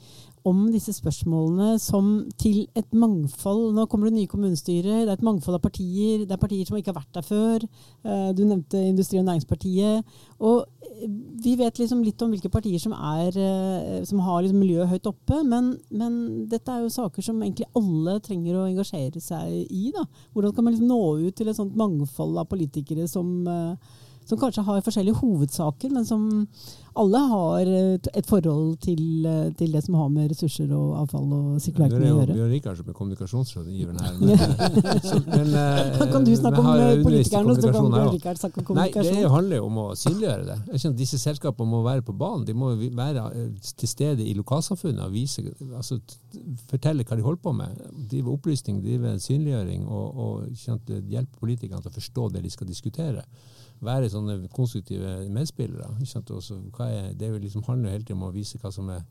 om 0.49 0.65
disse 0.73 0.91
spørsmålene 0.95 1.77
som 1.82 2.10
til 2.39 2.65
et 2.77 2.89
mangfold 2.95 3.71
Nå 3.75 3.86
kommer 3.91 4.10
det 4.10 4.17
nye 4.17 4.29
kommunestyrer, 4.32 5.03
det 5.06 5.12
er 5.12 5.15
et 5.15 5.25
mangfold 5.25 5.58
av 5.58 5.63
partier. 5.63 6.25
Det 6.27 6.36
er 6.36 6.41
partier 6.41 6.67
som 6.67 6.77
ikke 6.77 6.91
har 6.91 6.99
vært 6.99 7.17
der 7.17 7.25
før. 7.27 7.65
Eh, 8.03 8.29
du 8.36 8.43
nevnte 8.43 8.82
Industri- 8.82 9.21
og 9.21 9.27
Næringspartiet. 9.29 10.03
Og 10.43 10.65
eh, 10.84 11.08
vi 11.45 11.56
vet 11.60 11.79
liksom 11.79 12.03
litt 12.03 12.21
om 12.25 12.34
hvilke 12.34 12.51
partier 12.51 12.82
som, 12.82 12.93
er, 12.93 13.32
eh, 13.39 14.03
som 14.08 14.19
har 14.25 14.43
liksom 14.43 14.60
miljøet 14.60 14.91
høyt 14.91 15.12
oppe. 15.13 15.41
Men, 15.47 15.73
men, 15.89 16.21
dette 16.51 16.71
er 16.71 16.84
jo 16.84 16.93
saker 16.93 17.23
som 17.23 17.39
egentlig 17.41 17.69
alle 17.79 18.19
trenger 18.23 18.60
å 18.60 18.67
engasjere 18.67 19.23
seg 19.23 19.67
i. 19.71 19.91
Da. 19.95 20.06
Hvordan 20.36 20.56
kan 20.56 20.67
man 20.67 20.75
liksom 20.75 20.91
nå 20.91 21.03
ut 21.27 21.38
til 21.39 21.51
et 21.51 21.60
sånt 21.60 21.77
mangfold 21.79 22.41
av 22.41 22.51
politikere 22.51 23.08
som 23.08 23.45
som 24.25 24.39
kanskje 24.39 24.63
har 24.63 24.81
forskjellige 24.86 25.19
hovedsaker, 25.19 25.91
men 25.93 26.05
som 26.07 26.47
alle 26.93 27.19
har 27.25 27.69
et 28.13 28.27
forhold 28.29 28.75
til, 28.83 28.99
til 29.57 29.71
det 29.73 29.81
som 29.81 29.95
har 29.97 30.09
med 30.13 30.29
ressurser 30.29 30.69
og 30.77 30.91
avfall 31.01 31.31
og 31.33 31.62
sirkulært 31.63 31.95
å 31.97 32.01
gjøre. 32.03 32.36
Bjørn 32.38 32.51
Rikard 32.53 32.77
som 32.77 32.91
er 32.91 32.97
kommunikasjonsrådgiveren 32.99 34.03
her. 34.03 34.19
Men, 34.19 34.43
så, 35.07 35.17
men, 35.25 35.49
da 35.55 36.07
kan 36.12 36.27
du 36.27 36.33
snakke 36.38 36.62
om 36.62 37.01
politikerne, 37.07 37.55
og 37.55 37.63
så 37.63 37.71
kan 37.73 37.89
Bjørn 37.95 38.12
Rikard 38.13 38.41
snakke 38.41 38.62
om 38.62 38.67
kommunikasjon. 38.67 39.09
Nei, 39.09 39.23
Det 39.23 39.31
handler 39.33 39.62
jo 39.62 39.69
om 39.71 39.79
å 39.81 39.88
synliggjøre 40.03 40.45
det. 40.51 40.59
Jeg 40.69 40.83
skjønner, 40.83 40.99
disse 41.01 41.21
selskapene 41.23 41.73
må 41.73 41.81
være 41.88 42.05
på 42.05 42.15
banen. 42.19 42.45
De 42.45 42.57
må 42.57 42.75
være 42.77 43.25
eh, 43.39 43.73
til 43.81 43.89
stede 43.89 44.27
i 44.29 44.36
lokalsamfunnet 44.38 45.07
og 45.07 45.15
vise, 45.15 45.47
altså, 45.71 45.97
fortelle 46.69 47.07
hva 47.07 47.17
de 47.17 47.25
holder 47.25 47.41
på 47.41 47.55
med. 47.57 47.81
Drive 48.13 48.38
opplysning, 48.38 48.83
drive 48.86 49.17
synliggjøring 49.23 49.89
og, 49.89 50.23
og 50.27 50.69
hjelpe 51.09 51.41
politikerne 51.41 51.81
til 51.81 51.89
å 51.89 51.97
forstå 51.97 52.29
det 52.38 52.45
de 52.45 52.53
skal 52.53 52.69
diskutere 52.69 53.25
være 53.86 54.12
sånne 54.12 54.50
konstruktive 54.54 55.15
medspillere. 55.34 55.89
Også, 56.00 56.60
er, 56.88 57.13
det 57.17 57.32
liksom 57.41 57.65
handler 57.67 57.96
hele 57.96 58.06
tiden 58.06 58.22
om 58.22 58.30
å 58.30 58.36
vise 58.36 58.60
hva 58.62 58.72
som 58.74 58.89
er 58.93 59.04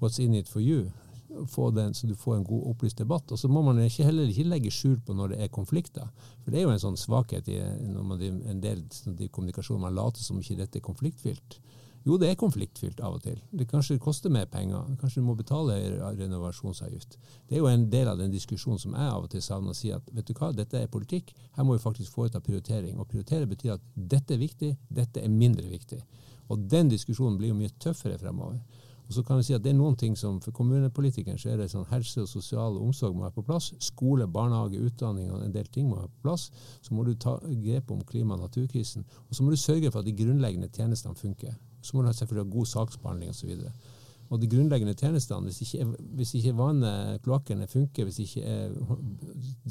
what's 0.00 0.20
in 0.22 0.34
it 0.34 0.48
for 0.48 0.60
you. 0.60 0.88
Den, 1.28 1.94
så 1.94 2.06
du 2.08 2.14
får 2.16 2.38
en 2.38 2.44
god 2.44 2.70
opplyst 2.70 2.98
debatt. 2.98 3.32
Og 3.32 3.38
så 3.38 3.48
må 3.48 3.62
man 3.62 3.80
ikke, 3.84 4.06
heller 4.08 4.30
ikke 4.30 4.48
legge 4.48 4.72
skjul 4.72 4.96
på 5.04 5.14
når 5.14 5.34
det 5.34 5.42
er 5.44 5.52
konflikter. 5.52 6.08
For 6.42 6.50
det 6.50 6.60
er 6.60 6.66
jo 6.66 6.72
en 6.72 6.80
sånn 6.82 6.96
svakhet 6.96 7.50
i 7.52 7.58
når 7.84 8.06
man, 8.06 8.22
en 8.22 8.62
del 8.64 8.84
sånn, 8.94 9.18
kommunikasjon. 9.28 9.82
Man 9.82 9.96
later 9.98 10.24
som 10.24 10.40
ikke 10.40 10.56
dette 10.62 10.80
er 10.80 10.86
konfliktfylt. 10.86 11.58
Jo, 12.06 12.16
det 12.16 12.30
er 12.30 12.38
konfliktfylt 12.40 13.00
av 13.04 13.18
og 13.18 13.22
til. 13.24 13.38
Det 13.50 13.66
kanskje 13.68 13.98
koster 14.00 14.32
mer 14.32 14.46
penger. 14.48 14.86
Kanskje 15.00 15.20
du 15.20 15.26
må 15.26 15.34
betale 15.36 15.76
renovasjonsavgift. 16.16 17.18
Det 17.48 17.56
er 17.56 17.62
jo 17.62 17.68
en 17.68 17.88
del 17.90 18.08
av 18.08 18.20
den 18.20 18.32
diskusjonen 18.32 18.80
som 18.80 18.94
jeg 18.96 19.12
av 19.12 19.26
og 19.26 19.30
til 19.32 19.42
savner. 19.44 19.74
Å 19.74 19.78
si 19.78 19.92
at 19.92 20.08
vet 20.14 20.28
du 20.28 20.34
hva, 20.38 20.52
dette 20.56 20.80
er 20.80 20.92
politikk. 20.92 21.34
Her 21.56 21.66
må 21.66 21.76
vi 21.76 21.82
faktisk 21.82 22.14
foreta 22.14 22.40
prioritering. 22.40 22.96
Og 22.98 23.10
prioritere 23.10 23.50
betyr 23.50 23.76
at 23.76 23.84
dette 23.94 24.36
er 24.36 24.42
viktig, 24.42 24.74
dette 24.88 25.24
er 25.24 25.32
mindre 25.32 25.68
viktig. 25.68 26.00
Og 26.48 26.64
den 26.70 26.88
diskusjonen 26.88 27.36
blir 27.40 27.52
jo 27.52 27.58
mye 27.58 27.74
tøffere 27.82 28.18
fremover. 28.18 28.62
Og 29.08 29.14
så 29.14 29.22
kan 29.24 29.38
vi 29.40 29.46
si 29.46 29.54
at 29.56 29.62
det 29.64 29.70
er 29.72 29.78
noen 29.78 29.96
ting 29.96 30.16
som 30.20 30.36
For 30.44 30.52
kommunepolitikeren 30.52 31.38
så 31.40 31.54
er 31.54 31.62
det 31.62 31.70
sånn 31.72 31.86
helse 31.88 32.24
og 32.24 32.28
sosial 32.28 32.76
omsorg 32.76 33.16
må 33.16 33.24
være 33.24 33.36
på 33.38 33.46
plass. 33.48 33.70
Skole, 33.84 34.26
barnehage, 34.28 34.80
utdanning 34.84 35.30
og 35.32 35.44
en 35.44 35.54
del 35.54 35.68
ting 35.72 35.88
må 35.88 35.96
være 35.96 36.12
på 36.12 36.28
plass. 36.28 36.50
Så 36.84 36.96
må 36.96 37.04
du 37.04 37.14
ta 37.14 37.38
grep 37.40 37.90
om 37.90 38.04
klima- 38.04 38.36
og 38.36 38.44
naturkrisen. 38.44 39.06
Og 39.28 39.36
så 39.36 39.44
må 39.44 39.52
du 39.52 39.60
sørge 39.60 39.90
for 39.90 40.00
at 40.00 40.08
de 40.08 40.16
grunnleggende 40.16 40.68
tjenestene 40.68 41.16
funker. 41.16 41.56
Så 41.80 41.96
må 41.96 42.02
du 42.02 42.12
selvfølgelig 42.12 42.46
ha 42.46 42.56
god 42.56 42.66
saksbehandling 42.72 43.30
osv. 43.30 43.54
Og, 43.54 43.94
og 44.28 44.42
de 44.42 44.50
grunnleggende 44.50 44.94
tjenestene, 44.94 45.48
hvis 45.48 45.62
ikke, 45.64 45.86
hvis 46.18 46.34
ikke 46.36 46.56
vannet, 46.58 47.22
kloakkene 47.24 47.68
funker, 47.70 48.10
ikke 48.12 48.42
er, 48.44 48.74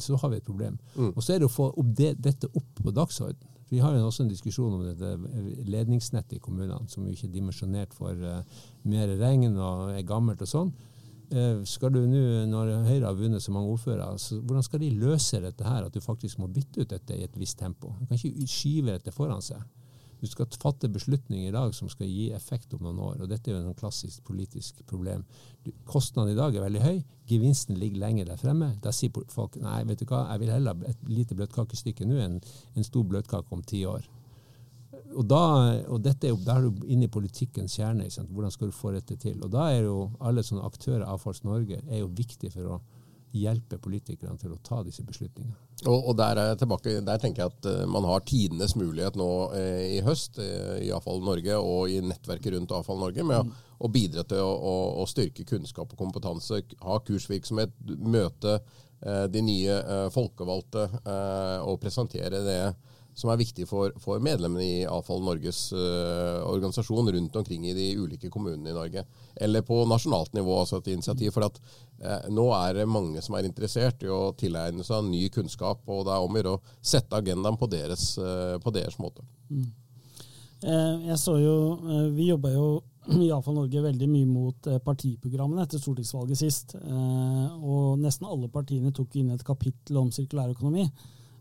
så 0.01 0.17
har 0.17 0.33
vi 0.33 0.41
et 0.41 0.47
problem. 0.47 0.79
Mm. 0.95 1.11
Og 1.13 1.21
så 1.23 1.35
er 1.35 1.43
det 1.43 1.49
å 1.49 1.53
få 1.53 1.69
opp 1.69 1.93
det, 1.97 2.15
dette 2.23 2.49
opp 2.53 2.81
på 2.81 2.93
dagsordenen. 2.95 3.53
Vi 3.69 3.81
har 3.83 3.95
jo 3.97 4.05
også 4.07 4.23
en 4.23 4.31
diskusjon 4.31 4.77
om 4.77 4.83
dette 4.85 5.65
ledningsnettet 5.67 6.37
i 6.37 6.43
kommunene, 6.43 6.87
som 6.87 7.03
jo 7.03 7.11
ikke 7.11 7.27
er 7.27 7.33
dimensjonert 7.33 7.95
for 7.95 8.15
uh, 8.15 8.61
mer 8.87 9.11
regn 9.19 9.57
og 9.57 9.89
er 9.91 10.05
gammelt 10.07 10.43
og 10.45 10.51
sånn. 10.51 10.71
Uh, 11.27 11.59
skal 11.67 11.91
du 11.91 11.99
nå, 12.07 12.21
Når 12.47 12.71
Høyre 12.87 13.09
har 13.09 13.17
vunnet 13.19 13.43
så 13.43 13.51
mange 13.51 13.73
ordførere, 13.73 14.13
så 14.23 14.39
hvordan 14.39 14.63
skal 14.63 14.79
de 14.85 14.93
løse 14.95 15.41
dette 15.43 15.67
her, 15.67 15.83
at 15.83 15.93
du 15.93 15.99
faktisk 16.03 16.39
må 16.39 16.47
bytte 16.47 16.85
ut 16.85 16.93
dette 16.95 17.17
i 17.17 17.25
et 17.27 17.35
visst 17.35 17.59
tempo? 17.59 17.91
Du 17.99 18.07
kan 18.07 18.15
ikke 18.15 18.47
skyve 18.47 18.95
dette 18.95 19.11
foran 19.15 19.43
seg. 19.43 19.59
Du 20.17 20.25
skal 20.27 20.49
fatte 20.57 20.89
beslutninger 20.89 21.49
i 21.49 21.53
dag 21.53 21.73
som 21.75 21.89
skal 21.91 22.09
gi 22.09 22.31
effekt 22.33 22.73
om 22.73 22.83
noen 22.87 22.99
år. 23.05 23.21
og 23.21 23.29
Dette 23.29 23.51
er 23.51 23.57
jo 23.59 23.71
et 23.71 23.79
klassisk 23.79 24.23
politisk 24.25 24.81
problem. 24.89 25.25
Kostnaden 25.85 26.33
i 26.33 26.37
dag 26.37 26.55
er 26.55 26.65
veldig 26.65 26.83
høy, 26.83 27.01
gevinsten 27.29 27.77
ligger 27.77 28.01
lenger 28.05 28.31
der 28.31 28.41
fremme. 28.41 28.71
Da 28.83 28.93
sier 28.95 29.13
folk 29.33 29.59
nei, 29.61 29.83
vet 29.89 30.01
du 30.01 30.07
hva, 30.09 30.25
jeg 30.31 30.43
vil 30.43 30.53
heller 30.55 30.73
ha 30.73 30.93
et 30.93 31.09
lite 31.11 31.37
bløtkakestykke 31.37 32.07
nå 32.07 32.21
enn 32.23 32.39
en 32.39 32.87
stor 32.87 33.05
bløtkake 33.07 33.53
om 33.53 33.61
ti 33.61 33.83
år. 33.85 34.07
Og, 35.17 35.23
da, 35.29 35.41
og 35.91 36.01
dette 36.03 36.27
er 36.27 36.33
jo, 36.33 36.39
Da 36.45 36.57
er 36.57 36.67
du 36.67 36.85
inne 36.87 37.07
i 37.07 37.11
politikkens 37.11 37.77
kjerne. 37.77 38.09
Hvordan 38.29 38.51
skal 38.51 38.71
du 38.71 38.75
få 38.75 38.91
dette 38.95 39.15
til? 39.15 39.37
Og 39.43 39.51
Da 39.53 39.69
er 39.73 39.85
jo 39.85 40.11
alle 40.19 40.43
sånne 40.43 40.65
aktører, 40.65 41.05
Avfalls 41.05 41.43
Norge, 41.43 41.81
er 41.87 42.01
jo 42.01 42.11
viktige 42.11 42.51
for 42.53 42.77
å 42.77 42.81
hjelpe 43.37 43.77
politikerne 43.77 44.37
til 44.41 44.53
å 44.53 44.61
ta 44.63 44.81
disse 44.83 45.05
beslutningene. 45.05 45.66
Og, 45.85 46.07
og 46.09 46.15
der, 46.17 46.39
er 46.41 46.47
jeg 46.51 46.57
tilbake, 46.63 46.95
der 47.05 47.19
tenker 47.21 47.43
jeg 47.43 47.53
at 47.53 47.67
uh, 47.69 47.83
man 47.89 48.05
har 48.09 48.23
tidenes 48.25 48.73
mulighet 48.79 49.17
nå 49.19 49.29
uh, 49.51 49.83
i 49.85 49.99
høst, 50.01 50.39
uh, 50.41 50.73
i 50.81 50.89
Avfall 50.95 51.21
Norge 51.21 51.59
og 51.61 51.93
i 51.93 51.99
nettverket 52.01 52.55
rundt 52.55 52.73
Avfall 52.73 52.97
Norge, 53.03 53.21
med 53.21 53.45
mm. 53.45 53.51
å, 53.53 53.85
å, 53.85 53.91
bidra 53.93 54.25
til 54.25 54.41
å, 54.41 54.49
å, 54.57 54.73
å, 55.03 55.05
styrke 55.09 55.45
kunnskap 55.45 55.93
og 55.93 56.01
kompetanse, 56.01 56.63
ha 56.81 56.97
kursvirksomhet, 57.05 57.77
møte 58.01 58.59
de 59.29 59.41
nye 59.45 59.75
folkevalgte 60.09 60.87
og 61.61 61.75
presentere 61.77 62.39
det 62.41 62.61
som 63.17 63.31
er 63.33 63.39
viktig 63.39 63.65
for, 63.65 63.95
for 64.01 64.21
medlemmene 64.21 64.61
i 64.63 64.85
Avfall 64.85 65.23
Norges 65.25 65.71
uh, 65.73 66.43
organisasjon 66.45 67.09
rundt 67.15 67.39
omkring 67.39 67.63
i 67.65 67.73
de 67.73 67.87
ulike 67.97 68.29
kommunene 68.29 68.69
i 68.69 68.75
Norge. 68.75 69.03
Eller 69.41 69.65
på 69.65 69.79
nasjonalt 69.89 70.35
nivå, 70.37 70.59
altså 70.59 70.77
et 70.77 70.91
initiativ. 70.93 71.31
For 71.33 71.47
at 71.47 71.57
uh, 71.57 72.27
nå 72.29 72.45
er 72.59 72.77
det 72.77 72.85
mange 72.89 73.23
som 73.25 73.39
er 73.39 73.49
interessert 73.49 74.05
i 74.05 74.11
å 74.13 74.35
tilegne 74.37 74.85
seg 74.85 75.09
ny 75.09 75.23
kunnskap, 75.33 75.81
og 75.89 76.05
det 76.05 76.13
er 76.13 76.27
om 76.27 76.39
å 76.53 76.59
sette 76.77 77.17
agendaen 77.17 77.57
på 77.57 77.71
deres, 77.73 78.11
uh, 78.21 78.61
på 78.61 78.75
deres 78.77 79.01
måte. 79.01 79.25
Mm. 79.49 79.67
Jeg 80.57 81.19
så 81.21 81.35
jo, 81.37 81.57
Vi 82.15 82.31
jobba 82.31 82.49
jo 82.49 82.69
i 83.25 83.33
Avfall 83.33 83.59
Norge 83.59 83.81
veldig 83.81 84.13
mye 84.13 84.29
mot 84.29 84.73
partiprogrammene 84.85 85.65
etter 85.65 85.81
stortingsvalget 85.81 86.37
sist. 86.37 86.73
Og 86.77 87.97
nesten 88.01 88.29
alle 88.29 88.49
partiene 88.49 88.93
tok 88.93 89.17
inn 89.21 89.33
et 89.33 89.45
kapittel 89.45 90.01
om 90.01 90.09
sirkulærøkonomi. 90.13 90.89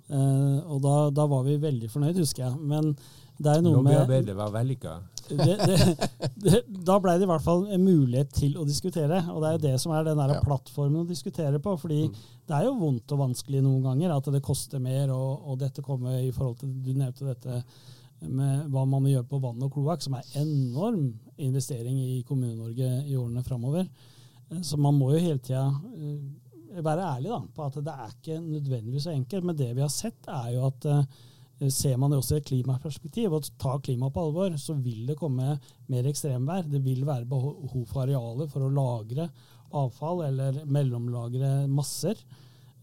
Uh, 0.07 0.63
og 0.71 0.81
da, 0.85 0.97
da, 1.11 1.27
var 1.31 1.43
vi 1.47 1.57
veldig 1.63 1.91
fornøyd, 1.91 2.19
husker 2.23 2.47
jeg. 2.47 2.59
Men 2.63 2.93
det 3.37 3.53
er 3.53 3.65
noe 3.65 3.83
med 3.85 4.33
var 4.39 4.55
vellykka. 4.55 4.95
da 6.87 6.97
ble 7.03 7.17
det 7.19 7.27
i 7.27 7.29
hvert 7.29 7.43
fall 7.43 7.65
en 7.75 7.83
mulighet 7.83 8.31
til 8.37 8.55
å 8.61 8.65
diskutere. 8.69 9.19
Og 9.33 9.43
det 9.43 9.49
er 9.49 9.57
jo 9.57 9.65
det 9.67 9.75
som 9.83 9.93
er 9.97 10.07
den 10.07 10.21
der 10.21 10.37
ja. 10.37 10.41
plattformen 10.45 11.03
å 11.03 11.09
diskutere 11.09 11.61
på. 11.63 11.75
fordi 11.81 12.07
mm. 12.07 12.17
det 12.47 12.57
er 12.57 12.69
jo 12.69 12.79
vondt 12.81 13.15
og 13.17 13.23
vanskelig 13.25 13.65
noen 13.65 13.83
ganger 13.85 14.15
at 14.15 14.33
det 14.33 14.45
koster 14.47 14.83
mer, 14.83 15.13
og, 15.15 15.51
og 15.51 15.61
dette 15.65 15.85
kommer 15.85 16.21
i 16.21 16.33
forhold 16.35 16.61
til 16.63 16.73
Du 16.85 16.93
nevnte 16.95 17.29
dette 17.29 17.63
med 18.25 18.71
hva 18.73 18.87
man 18.89 19.03
må 19.05 19.11
gjøre 19.11 19.29
på 19.29 19.41
vann 19.43 19.63
og 19.63 19.75
kloakk, 19.75 20.05
som 20.05 20.17
er 20.17 20.29
enorm 20.41 21.11
investering 21.37 21.99
i 22.01 22.23
Kommune-Norge 22.27 23.03
i 23.05 23.17
årene 23.19 23.45
framover. 23.45 23.85
Eh, 24.51 24.63
så 24.65 24.79
man 24.81 24.97
må 24.97 25.13
jo 25.13 25.21
hele 25.21 25.43
tida 25.43 25.67
uh, 25.69 26.17
være 26.85 27.07
ærlig 27.17 27.33
da, 27.33 27.41
på 27.57 27.65
at 27.67 27.79
det 27.87 27.95
er 27.95 28.13
ikke 28.13 28.37
nødvendigvis 28.43 29.07
så 29.09 29.15
enkelt. 29.15 29.49
Men 29.49 29.59
det 29.59 29.71
vi 29.77 29.85
har 29.85 29.93
sett, 29.93 30.29
er 30.29 30.53
jo 30.55 30.67
at 30.69 30.87
uh, 30.91 31.71
ser 31.73 31.97
man 32.01 32.13
det 32.13 32.21
også 32.21 32.37
i 32.37 32.41
et 32.43 32.49
klimaperspektiv, 32.51 33.33
og 33.33 33.49
tar 33.61 33.83
klimaet 33.85 34.15
på 34.15 34.25
alvor, 34.27 34.57
så 34.61 34.77
vil 34.77 35.07
det 35.09 35.19
komme 35.21 35.57
mer 35.93 36.11
ekstremvær. 36.11 36.69
Det 36.73 36.83
vil 36.85 37.07
være 37.09 37.29
behov 37.31 37.87
for 37.89 38.05
arealer 38.05 38.51
for 38.53 38.67
å 38.67 38.73
lagre 38.73 39.31
avfall 39.77 40.23
eller 40.29 40.61
mellomlagre 40.71 41.67
masser. 41.71 42.21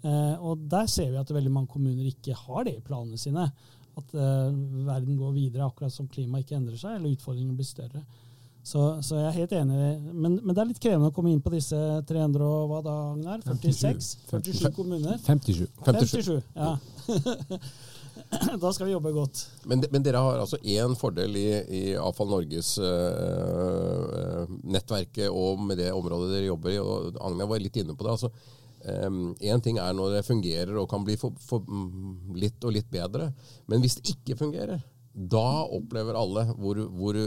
Uh, 0.03 0.35
og 0.43 0.65
der 0.71 0.89
ser 0.91 1.13
vi 1.13 1.21
at 1.21 1.31
veldig 1.31 1.53
mange 1.53 1.71
kommuner 1.71 2.09
ikke 2.09 2.35
har 2.35 2.67
det 2.67 2.77
i 2.79 2.83
planene 2.83 3.19
sine. 3.19 3.47
At 3.93 4.15
uh, 4.17 4.49
verden 4.87 5.19
går 5.19 5.35
videre 5.37 5.69
akkurat 5.69 5.93
som 5.93 6.09
klimaet 6.11 6.47
ikke 6.47 6.57
endrer 6.59 6.81
seg, 6.81 6.97
eller 6.97 7.13
utfordringene 7.13 7.59
blir 7.59 7.69
større. 7.69 8.03
Så, 8.63 8.81
så, 9.03 9.17
jeg 9.19 9.27
er 9.27 9.39
helt 9.41 9.53
enig. 9.57 9.79
Men, 10.13 10.37
men, 10.39 10.53
det 10.55 10.61
er 10.61 10.69
litt 10.69 10.79
krevende 10.83 11.09
å 11.11 11.15
komme 11.15 11.33
inn 11.33 11.41
på 11.43 11.51
disse 11.51 11.77
300 12.07 12.45
og 12.47 12.69
hva 12.71 12.79
da, 12.85 12.93
Agnar? 13.11 13.43
46? 13.43 14.13
47 14.29 14.69
kommuner? 14.77 15.17
57. 15.19 15.65
57, 15.83 16.37
ja. 16.55 16.77
da 18.63 18.71
skal 18.71 18.87
vi 18.87 18.95
jobbe 18.95 19.11
godt. 19.17 19.43
Men, 19.67 19.83
men 19.91 20.05
dere 20.05 20.23
har 20.23 20.39
altså 20.45 20.61
én 20.63 20.95
fordel 20.95 21.35
i, 21.41 21.47
i 21.75 21.83
Avfall 21.99 22.31
Norges 22.31 22.77
uh, 22.79 24.47
nettverket 24.63 25.27
og 25.27 25.59
med 25.67 25.83
det 25.83 25.91
området 25.91 26.31
dere 26.31 26.47
jobber 26.53 26.71
i. 26.71 26.79
og 26.79 27.19
Agnar 27.19 27.51
var 27.51 27.63
litt 27.63 27.83
inne 27.83 27.97
på 27.99 28.07
det. 28.07 28.15
altså 28.15 28.31
Én 28.83 29.59
um, 29.59 29.61
ting 29.63 29.77
er 29.79 29.93
når 29.95 30.17
det 30.17 30.25
fungerer 30.27 30.75
og 30.79 30.89
kan 30.91 31.03
bli 31.03 31.19
for, 31.19 31.35
for, 31.39 31.63
mm, 31.67 32.33
litt 32.39 32.63
og 32.63 32.75
litt 32.75 32.89
bedre. 32.91 33.29
Men 33.67 33.83
hvis 33.83 33.99
det 33.99 34.15
ikke 34.15 34.39
fungerer, 34.39 34.81
da 35.13 35.63
opplever 35.67 36.17
alle 36.17 36.47
hvor, 36.57 36.79
hvor 36.95 37.19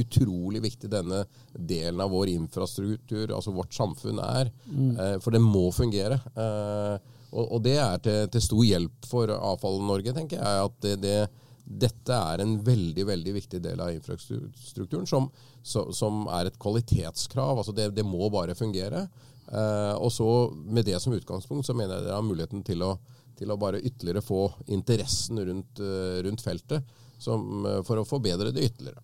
utrolig 0.00 0.62
viktig 0.64 0.90
denne 0.90 1.24
delen 1.54 2.00
av 2.00 2.10
vår 2.10 2.32
infrastruktur, 2.34 3.30
altså 3.34 3.54
vårt 3.54 3.74
samfunn, 3.74 4.20
er. 4.22 4.50
Mm. 4.66 4.90
Eh, 4.98 5.16
for 5.22 5.34
den 5.34 5.44
må 5.46 5.68
fungere. 5.74 6.18
Eh, 6.34 7.12
og, 7.34 7.56
det 7.64 7.78
er 7.82 8.02
til, 8.02 8.28
til, 8.30 8.44
stor 8.44 8.62
hjelp 8.62 9.08
for 9.10 9.30
Avfall 9.34 9.80
Norge, 9.82 10.14
tenker 10.14 10.38
jeg. 10.38 10.66
At 10.68 10.76
det, 10.84 10.94
det, 11.02 11.16
dette 11.64 12.18
er 12.34 12.44
en 12.44 12.56
veldig 12.62 13.06
veldig 13.08 13.34
viktig 13.40 13.58
del 13.64 13.82
av 13.82 13.90
infrastrukturen 13.90 15.08
som, 15.10 15.26
som 15.64 16.28
er 16.30 16.50
et 16.50 16.60
kvalitetskrav. 16.62 17.58
altså 17.58 17.74
Det, 17.74 17.88
det 17.96 18.06
må 18.06 18.28
bare 18.30 18.54
fungere. 18.58 19.08
Eh, 19.50 19.94
og 19.98 20.12
så 20.14 20.28
Med 20.54 20.86
det 20.86 21.00
som 21.02 21.14
utgangspunkt 21.16 21.66
så 21.66 21.74
mener 21.74 21.98
jeg 21.98 22.06
dere 22.06 22.20
har 22.20 22.26
muligheten 22.26 22.62
til 22.66 22.86
å, 22.86 22.94
til 23.38 23.50
å 23.50 23.58
bare 23.58 23.82
ytterligere 23.82 24.22
få 24.22 24.46
interessen 24.70 25.42
rundt, 25.42 25.82
rundt 26.22 26.44
feltet 26.44 26.94
som, 27.18 27.66
for 27.86 27.98
å 27.98 28.06
forbedre 28.06 28.54
det 28.54 28.68
ytterligere. 28.68 29.02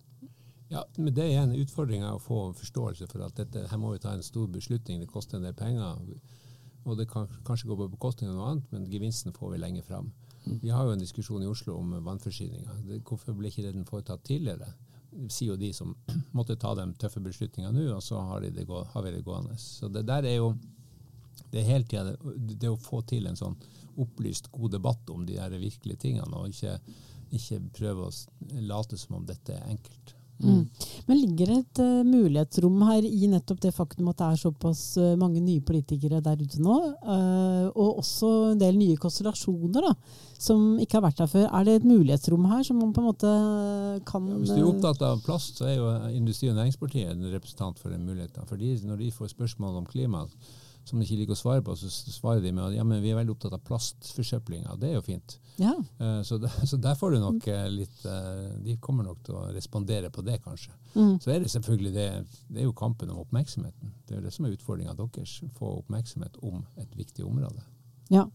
Ja, 0.71 0.85
men 0.95 1.13
Det 1.13 1.25
er 1.27 1.41
en 1.41 1.55
utfordring 1.55 2.05
å 2.07 2.19
få 2.21 2.53
forståelse 2.55 3.07
for 3.11 3.25
at 3.25 3.35
dette, 3.35 3.65
her 3.67 3.79
må 3.79 3.91
vi 3.91 3.99
ta 3.99 4.13
en 4.15 4.23
stor 4.23 4.47
beslutning. 4.47 5.01
Det 5.01 5.09
koster 5.11 5.37
en 5.37 5.43
del 5.43 5.55
penger. 5.57 5.99
Og 6.85 6.97
det 6.97 7.09
kan 7.11 7.27
kanskje 7.45 7.67
gå 7.67 7.75
på 7.77 7.89
bekostning 7.91 8.31
av 8.31 8.37
noe 8.37 8.51
annet, 8.53 8.69
men 8.71 8.87
gevinsten 8.89 9.35
får 9.35 9.51
vi 9.51 9.59
lenger 9.59 9.83
fram. 9.83 10.13
Mm. 10.45 10.59
Vi 10.63 10.71
har 10.71 10.87
jo 10.87 10.93
en 10.95 11.03
diskusjon 11.03 11.43
i 11.43 11.49
Oslo 11.49 11.75
om 11.77 11.91
vannforsyninga. 12.05 12.77
Hvorfor 13.03 13.35
ble 13.37 13.51
ikke 13.51 13.67
den 13.67 13.85
foretatt 13.85 14.23
tidligere? 14.25 14.71
Sier 15.27 15.51
jo 15.51 15.59
de 15.59 15.73
som 15.75 15.91
måtte 16.37 16.55
ta 16.55 16.71
de 16.79 16.87
tøffe 17.03 17.21
beslutningene 17.21 17.75
nå, 17.75 17.89
og 17.97 18.05
så 18.05 18.23
har, 18.31 18.41
de 18.41 18.53
det, 18.55 18.65
har 18.69 19.05
vi 19.05 19.11
det 19.11 19.25
gående. 19.27 19.59
Så 19.59 19.91
det 19.91 20.05
der 20.07 20.29
er 20.29 20.39
jo 20.39 20.53
det 21.51 21.59
er 21.59 21.67
hele 21.67 21.83
tida 21.83 22.15
det, 22.15 22.71
å 22.71 22.79
få 22.79 23.01
til 23.03 23.27
en 23.27 23.35
sånn 23.35 23.59
opplyst, 23.99 24.47
god 24.55 24.71
debatt 24.77 25.09
om 25.11 25.27
de 25.27 25.35
der 25.35 25.59
virkelige 25.59 26.05
tingene, 26.07 26.31
og 26.31 26.47
ikke, 26.47 26.77
ikke 27.35 27.59
prøve 27.75 28.07
å 28.07 28.61
late 28.71 28.99
som 28.99 29.19
om 29.19 29.27
dette 29.27 29.57
er 29.57 29.67
enkelt. 29.67 30.15
Mm. 30.43 30.89
Men 31.07 31.19
ligger 31.19 31.51
det 31.51 31.57
et 31.59 31.81
uh, 31.83 32.01
mulighetsrom 32.07 32.81
her 32.87 33.05
i 33.07 33.29
nettopp 33.31 33.61
det 33.65 33.73
faktum 33.75 34.09
at 34.11 34.19
det 34.21 34.27
er 34.27 34.41
såpass 34.41 34.81
uh, 35.01 35.13
mange 35.19 35.41
nye 35.43 35.63
politikere 35.65 36.21
der 36.23 36.41
ute 36.41 36.61
nå, 36.63 36.77
uh, 37.05 37.67
og 37.71 38.01
også 38.01 38.31
en 38.53 38.61
del 38.61 38.79
nye 38.79 38.99
konstellasjoner 39.01 39.87
da, 39.89 39.93
som 40.41 40.79
ikke 40.81 40.99
har 40.99 41.05
vært 41.07 41.21
der 41.21 41.31
før. 41.31 41.47
Er 41.49 41.67
det 41.67 41.77
et 41.79 41.89
mulighetsrom 41.89 42.47
her 42.51 42.65
som 42.67 42.81
man 42.81 42.95
på 42.95 43.03
en 43.03 43.09
måte 43.11 43.35
kan 44.09 44.31
ja, 44.31 44.39
Hvis 44.41 44.55
du 44.55 44.63
er 44.63 44.71
opptatt 44.71 45.05
av 45.05 45.21
plast, 45.25 45.61
så 45.61 45.69
er 45.69 45.77
jo 45.77 45.91
Industri- 46.15 46.49
og 46.51 46.57
Næringspartiet 46.57 47.13
en 47.13 47.29
representant 47.33 47.79
for 47.79 47.93
den 47.93 48.05
muligheten. 48.07 48.47
For 48.49 48.57
når 48.57 49.01
de 49.01 49.13
får 49.13 49.35
spørsmål 49.35 49.81
om 49.81 49.89
klima, 49.89 50.25
som 50.83 50.99
de 50.99 51.05
ikke 51.05 51.19
liker 51.21 51.35
å 51.35 51.39
svare 51.39 51.61
på, 51.65 51.75
så 51.77 51.89
svarer 51.91 52.41
de 52.43 52.51
med 52.51 52.63
at 52.65 52.73
ja, 52.75 52.83
men 52.87 53.01
vi 53.03 53.11
er 53.11 53.19
veldig 53.19 53.35
opptatt 53.35 53.53
av 53.53 53.61
plastforsøplinga. 53.67 54.75
Det 54.81 54.89
er 54.89 54.95
jo 54.97 55.03
fint. 55.05 55.37
Ja. 55.61 55.73
Eh, 55.99 56.21
Så, 56.27 56.37
der, 56.41 56.55
så 56.65 56.77
der 56.81 56.95
får 56.97 57.11
du 57.15 57.19
nok 57.21 57.47
eh, 57.47 57.67
litt 57.69 58.05
eh, 58.07 58.47
De 58.65 58.77
kommer 58.81 59.05
nok 59.05 59.21
til 59.27 59.35
å 59.37 59.43
respondere 59.53 60.09
på 60.09 60.23
det, 60.25 60.39
kanskje. 60.43 60.73
Mm. 60.95 61.19
Så 61.21 61.31
er 61.31 61.39
det 61.43 61.51
selvfølgelig 61.53 61.93
det, 61.95 62.07
det 62.49 62.63
er 62.63 62.67
jo 62.69 62.73
kampen 62.73 63.11
om 63.13 63.21
oppmerksomheten. 63.23 63.93
Det 64.07 64.15
er 64.15 64.21
jo 64.21 64.25
det 64.25 64.33
som 64.35 64.45
er 64.47 64.55
utfordringa 64.57 64.95
deres. 64.97 65.37
Få 65.57 65.77
oppmerksomhet 65.83 66.41
om 66.41 66.65
et 66.81 66.97
viktig 66.97 67.25
område. 67.27 67.61
Ja. 68.11 68.25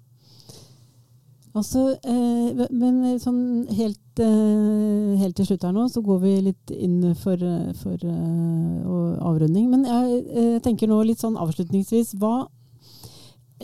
Altså, 1.57 1.83
eh, 2.05 2.67
men 2.77 3.17
sånn 3.23 3.65
helt, 3.79 4.21
eh, 4.21 5.17
helt 5.23 5.37
til 5.39 5.47
slutt 5.49 5.65
her 5.65 5.73
nå, 5.73 5.87
så 5.89 6.03
går 6.05 6.19
vi 6.21 6.33
litt 6.51 6.73
inn 6.75 7.15
for, 7.17 7.33
eh, 7.41 7.73
for 7.81 7.97
eh, 7.97 9.23
avrunding. 9.25 9.71
Men 9.73 9.87
jeg 9.89 10.19
eh, 10.37 10.59
tenker 10.61 10.91
nå 10.91 11.01
litt 11.07 11.23
sånn 11.25 11.39
avslutningsvis 11.41 12.15
hva, 12.21 12.49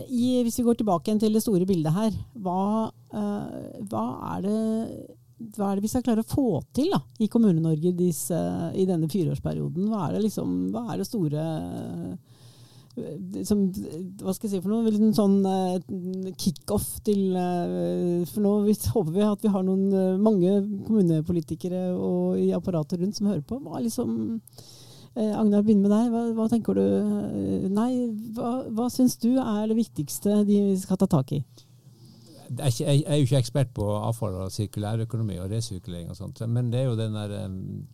i, 0.08 0.40
Hvis 0.40 0.56
vi 0.56 0.64
går 0.64 0.78
tilbake 0.80 1.10
igjen 1.10 1.18
til 1.20 1.34
det 1.36 1.42
store 1.44 1.66
bildet 1.68 1.92
her, 1.92 2.14
hva, 2.40 2.88
eh, 3.12 3.82
hva, 3.90 4.04
er, 4.38 4.46
det, 4.46 5.50
hva 5.52 5.66
er 5.68 5.76
det 5.76 5.84
vi 5.84 5.90
skal 5.92 6.04
klare 6.06 6.24
å 6.24 6.30
få 6.30 6.62
til 6.72 6.88
da, 6.94 7.02
i 7.20 7.28
Kommune-Norge 7.28 7.92
i 7.92 8.86
denne 8.88 9.10
fireårsperioden? 9.12 9.90
Hva 9.92 10.06
er 10.06 10.16
det, 10.16 10.22
liksom, 10.30 10.72
hva 10.72 10.86
er 10.94 11.02
det 11.02 11.10
store 11.10 11.44
som, 13.48 13.62
hva 14.20 14.34
skal 14.36 14.50
jeg 14.50 14.52
si 14.52 14.60
for 14.60 14.68
noe, 14.68 14.90
en 14.92 15.14
sånn 15.16 15.38
uh, 15.48 16.32
kickoff 16.36 16.98
til 17.06 17.32
uh, 17.32 18.20
For 18.28 18.44
nå 18.44 18.52
håper 18.68 19.14
vi 19.14 19.24
at 19.24 19.46
vi 19.46 19.52
har 19.54 19.64
noen 19.64 19.86
uh, 19.94 20.20
mange 20.20 20.58
kommunepolitikere 20.84 21.86
og 21.96 22.36
i 22.42 22.50
apparatet 22.52 23.00
rundt 23.00 23.16
som 23.16 23.30
hører 23.30 23.44
på. 23.48 23.62
Hva 23.64 23.80
liksom 23.80 24.12
uh, 24.44 25.32
Agnar, 25.40 25.64
begynner 25.64 25.88
med 25.88 25.94
deg. 25.94 26.12
Hva, 26.12 26.22
hva 26.36 26.48
tenker 26.52 26.76
du 26.76 26.84
Nei, 27.72 27.90
hva, 28.36 28.58
hva 28.68 28.90
syns 28.92 29.16
du 29.24 29.30
er 29.40 29.70
det 29.70 29.78
viktigste 29.80 30.42
de 30.48 30.60
skal 30.82 31.00
ta 31.00 31.08
tak 31.16 31.32
i? 31.38 31.40
Er, 32.52 32.68
ikke, 32.68 32.84
jeg 32.84 33.06
er 33.06 33.16
jo 33.16 33.24
ikke 33.24 33.40
ekspert 33.40 33.72
på 33.72 33.88
avfall 33.96 34.36
og 34.42 34.52
sirkulærøkonomi 34.52 35.38
og 35.40 35.48
resirkulering, 35.54 36.10
og 36.12 36.18
sånt, 36.18 36.42
men 36.44 36.68
det 36.68 36.82
er 36.82 36.90
jo 36.90 36.98
den 36.98 37.16
der 37.16 37.46
um, 37.46 37.86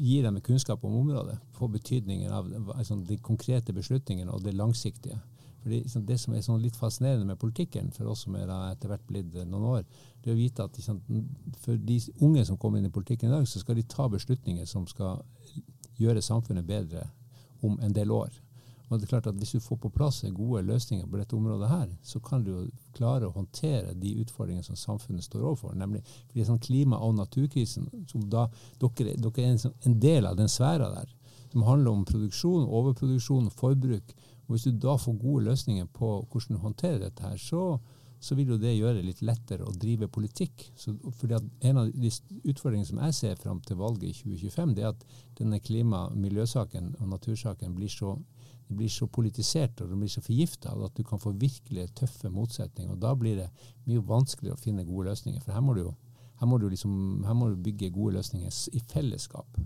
gir 0.00 0.24
dem 0.24 0.40
kunnskap 0.40 0.84
om 0.84 0.94
området, 1.02 1.36
på 1.52 1.68
betydningen 1.68 2.32
av 2.32 2.48
altså, 2.74 2.96
de 3.04 3.18
konkrete 3.20 3.74
beslutningene 3.76 4.32
og 4.32 4.44
det 4.44 4.54
langsiktige. 4.56 5.20
Fordi 5.62 5.82
liksom, 5.82 6.06
Det 6.06 6.16
som 6.20 6.34
er 6.34 6.44
sånn 6.44 6.62
litt 6.62 6.76
fascinerende 6.76 7.26
med 7.28 7.38
politikken, 7.38 7.90
for 7.92 8.08
oss 8.08 8.24
som 8.24 8.36
er 8.38 8.48
etter 8.70 8.88
hvert 8.88 9.06
blitt 9.06 9.34
noen 9.44 9.66
år, 9.74 9.82
det 10.22 10.30
er 10.30 10.36
å 10.36 10.40
vite 10.40 10.64
at 10.64 10.76
liksom, 10.76 11.02
for 11.60 11.76
de 11.76 11.98
unge 12.20 12.44
som 12.48 12.56
kommer 12.56 12.80
inn 12.80 12.88
i 12.88 12.94
politikken 12.94 13.28
i 13.28 13.34
dag, 13.34 13.48
så 13.48 13.60
skal 13.60 13.76
de 13.76 13.84
ta 13.84 14.08
beslutninger 14.08 14.64
som 14.68 14.86
skal 14.88 15.20
gjøre 16.00 16.24
samfunnet 16.24 16.64
bedre 16.64 17.04
om 17.60 17.76
en 17.84 17.92
del 17.92 18.10
år. 18.10 18.32
Og 18.90 18.98
det 18.98 19.06
er 19.06 19.12
klart 19.12 19.28
at 19.30 19.38
Hvis 19.38 19.52
du 19.54 19.60
får 19.60 19.76
på 19.76 19.88
plass 19.94 20.24
gode 20.34 20.62
løsninger 20.66 21.06
på 21.06 21.18
dette 21.18 21.36
området, 21.36 21.68
her, 21.68 21.88
så 22.02 22.18
kan 22.20 22.42
du 22.44 22.50
jo 22.50 22.62
klare 22.96 23.28
å 23.28 23.34
håndtere 23.36 23.94
de 23.94 24.16
utfordringene 24.24 24.66
som 24.66 24.76
samfunnet 24.76 25.24
står 25.24 25.44
overfor. 25.44 25.74
nemlig 25.74 26.02
fordi 26.28 26.44
sånn 26.44 26.58
Klima- 26.58 26.98
og 26.98 27.14
naturkrisen, 27.14 27.86
som 28.08 28.28
da, 28.28 28.48
dere, 28.80 29.14
dere 29.16 29.44
er 29.44 29.54
en, 29.54 29.72
en, 29.86 30.00
del 30.00 30.26
av 30.26 30.36
den 30.36 30.48
sfæra 30.48 30.90
der, 30.90 31.14
som 31.52 31.62
handler 31.62 31.90
om 31.90 32.04
produksjon, 32.04 32.66
overproduksjon 32.66 33.50
forbruk. 33.50 34.12
og 34.46 34.56
Hvis 34.56 34.64
du 34.64 34.72
da 34.72 34.96
får 34.96 35.18
gode 35.22 35.44
løsninger 35.44 35.86
på 35.86 36.26
hvordan 36.26 36.56
du 36.56 36.62
håndterer 36.62 36.98
dette, 36.98 37.22
her, 37.22 37.36
så, 37.36 37.78
så 38.20 38.34
vil 38.34 38.48
jo 38.48 38.58
det 38.58 38.74
gjøre 38.74 38.98
det 38.98 39.06
litt 39.06 39.22
lettere 39.22 39.64
å 39.64 39.72
drive 39.72 40.08
politikk. 40.08 40.72
Så, 40.76 40.96
fordi 41.12 41.34
at 41.38 41.44
En 41.60 41.76
av 41.76 41.92
de 41.94 42.10
utfordringene 42.42 42.86
som 42.86 42.98
jeg 42.98 43.14
ser 43.14 43.36
fram 43.36 43.60
til 43.60 43.76
valget 43.76 44.10
i 44.10 44.12
2025, 44.18 44.74
det 44.74 44.82
er 44.82 44.88
at 44.88 45.06
denne 45.38 45.60
klima- 45.60 46.08
og 46.10 46.18
miljøsaken 46.18 46.96
og 46.98 47.08
natursaken 47.08 47.74
blir 47.74 47.88
så 47.88 48.18
det 48.70 48.76
blir 48.78 48.90
så 48.92 49.08
politisert 49.10 49.80
og 49.82 49.88
det 49.90 49.96
blir 49.98 50.10
så 50.12 50.20
forgifta 50.22 50.70
at 50.86 50.94
du 50.94 51.02
kan 51.02 51.18
få 51.18 51.32
virkelig 51.34 51.88
tøffe 51.98 52.30
motsetninger. 52.30 52.92
og 52.94 53.00
Da 53.02 53.16
blir 53.18 53.40
det 53.40 53.48
mye 53.90 54.02
vanskeligere 54.06 54.54
å 54.54 54.62
finne 54.62 54.84
gode 54.86 55.08
løsninger. 55.08 55.42
For 55.42 55.56
her 55.56 55.64
må 55.66 55.74
du, 55.74 55.88
her 56.38 56.46
må 56.46 56.58
du, 56.62 56.68
liksom, 56.70 57.24
her 57.26 57.34
må 57.34 57.48
du 57.50 57.56
bygge 57.58 57.90
gode 57.90 58.14
løsninger 58.20 58.54
i 58.78 58.82
fellesskap. 58.92 59.58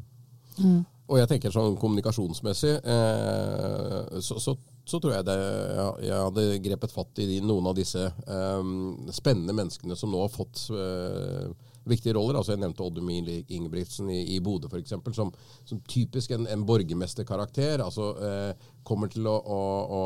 Mm. 0.56 0.86
Og 1.04 1.20
jeg 1.20 1.28
tenker 1.34 1.52
sånn 1.52 1.76
kommunikasjonsmessig 1.76 2.78
eh, 2.80 4.22
så, 4.24 4.38
så, 4.40 4.56
så, 4.88 4.96
tror 4.96 5.18
jeg 5.18 5.26
det 5.28 5.36
ja, 5.36 5.88
jeg 6.00 6.24
hadde 6.30 6.46
grepet 6.64 6.94
fatt 6.96 7.20
i 7.20 7.42
noen 7.44 7.68
av 7.68 7.76
disse 7.76 8.06
eh, 8.08 8.72
spennende 9.12 9.52
menneskene 9.52 9.98
som 10.00 10.14
nå 10.14 10.24
har 10.24 10.32
fått 10.32 10.64
eh, 10.72 11.52
viktige 11.88 12.14
roller. 12.16 12.38
altså 12.38 12.54
Jeg 12.54 12.62
nevnte 12.62 12.84
Odd 12.84 13.00
Emil 13.00 13.30
Ingebrigtsen 13.48 14.10
i, 14.12 14.20
i 14.36 14.40
Bodø 14.44 14.68
f.eks. 14.70 14.94
Som, 15.16 15.32
som 15.64 15.80
typisk 15.88 16.34
en, 16.36 16.46
en 16.50 16.66
borgermesterkarakter. 16.66 17.82
altså 17.84 18.12
eh, 18.20 18.70
Kommer 18.84 19.08
til 19.08 19.24
å, 19.24 19.32
å, 19.32 19.60
å, 19.96 20.00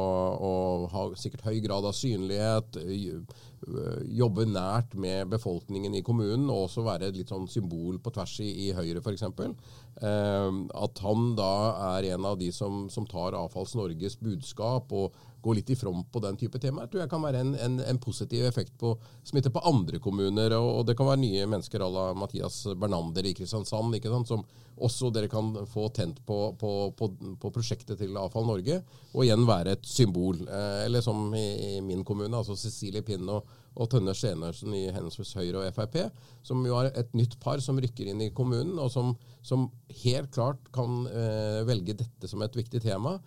å, 0.46 0.50
ha 0.92 1.04
sikkert 1.18 1.48
høy 1.48 1.58
grad 1.64 1.86
av 1.88 1.96
synlighet. 1.98 2.78
Jobbe 4.14 4.44
nært 4.46 4.94
med 4.94 5.32
befolkningen 5.32 5.96
i 5.98 6.02
kommunen, 6.06 6.46
og 6.46 6.68
også 6.68 6.84
være 6.86 7.08
et 7.10 7.18
litt 7.18 7.32
sånn 7.32 7.48
symbol 7.50 7.98
på 7.98 8.12
tvers 8.14 8.36
i, 8.44 8.52
i 8.68 8.70
Høyre 8.76 9.02
f.eks. 9.02 9.26
Eh, 9.98 10.60
at 10.84 11.02
han 11.02 11.32
da 11.38 11.54
er 11.96 12.12
en 12.12 12.28
av 12.30 12.38
de 12.38 12.52
som, 12.54 12.86
som 12.92 13.06
tar 13.10 13.34
Avfalls 13.38 13.74
Norges 13.78 14.14
budskap 14.22 14.94
og 14.94 15.18
gå 15.40 15.54
litt 15.54 15.70
i 15.70 15.76
front 15.78 16.08
på 16.12 16.22
den 16.22 16.36
type 16.36 16.58
temaer, 16.58 16.88
tror 16.90 17.04
jeg 17.04 17.10
kan 17.12 17.22
være 17.22 17.42
en, 17.44 17.52
en, 17.62 17.78
en 17.80 18.00
positiv 18.02 18.46
effekt 18.48 18.74
på 18.80 18.94
smitte 19.26 19.52
på 19.54 19.62
andre 19.70 20.00
kommuner. 20.02 20.54
Og, 20.58 20.70
og 20.80 20.88
det 20.88 20.96
kan 20.98 21.08
være 21.08 21.22
nye 21.22 21.46
mennesker 21.46 21.84
à 21.84 21.90
la 21.92 22.06
Mathias 22.18 22.64
Bernander 22.74 23.26
i 23.26 23.34
Kristiansand, 23.38 23.94
som 24.26 24.44
også 24.78 25.10
dere 25.14 25.30
kan 25.30 25.52
få 25.66 25.88
tent 25.94 26.20
på, 26.26 26.38
på, 26.58 26.72
på, 26.98 27.08
på 27.40 27.52
prosjektet 27.54 27.98
til 28.00 28.18
Avfall 28.18 28.46
Norge, 28.46 28.80
og 29.14 29.24
igjen 29.24 29.46
være 29.48 29.74
et 29.76 29.88
symbol. 29.88 30.42
Eh, 30.46 30.84
eller 30.86 31.02
som 31.04 31.32
i, 31.34 31.46
i, 31.76 31.80
min 31.84 32.04
kommune, 32.06 32.34
altså 32.36 32.56
Cecilie 32.58 33.02
Pinn 33.06 33.28
og, 33.32 33.46
og 33.78 33.90
Tønne 33.90 34.14
Stenersen 34.16 34.74
i 34.74 34.86
henholdsvis 34.90 35.34
Høyre 35.38 35.64
og 35.64 35.74
Frp, 35.74 35.98
som 36.46 36.62
jo 36.66 36.78
er 36.80 36.92
et 36.98 37.10
nytt 37.18 37.38
par 37.42 37.62
som 37.64 37.78
rykker 37.78 38.10
inn 38.10 38.22
i 38.26 38.32
kommunen, 38.34 38.78
og 38.78 38.90
som, 38.94 39.14
som 39.42 39.68
helt 40.04 40.32
klart 40.34 40.70
kan 40.74 41.04
eh, 41.10 41.62
velge 41.68 41.98
dette 41.98 42.30
som 42.30 42.42
et 42.42 42.58
viktig 42.58 42.82
tema 42.84 43.18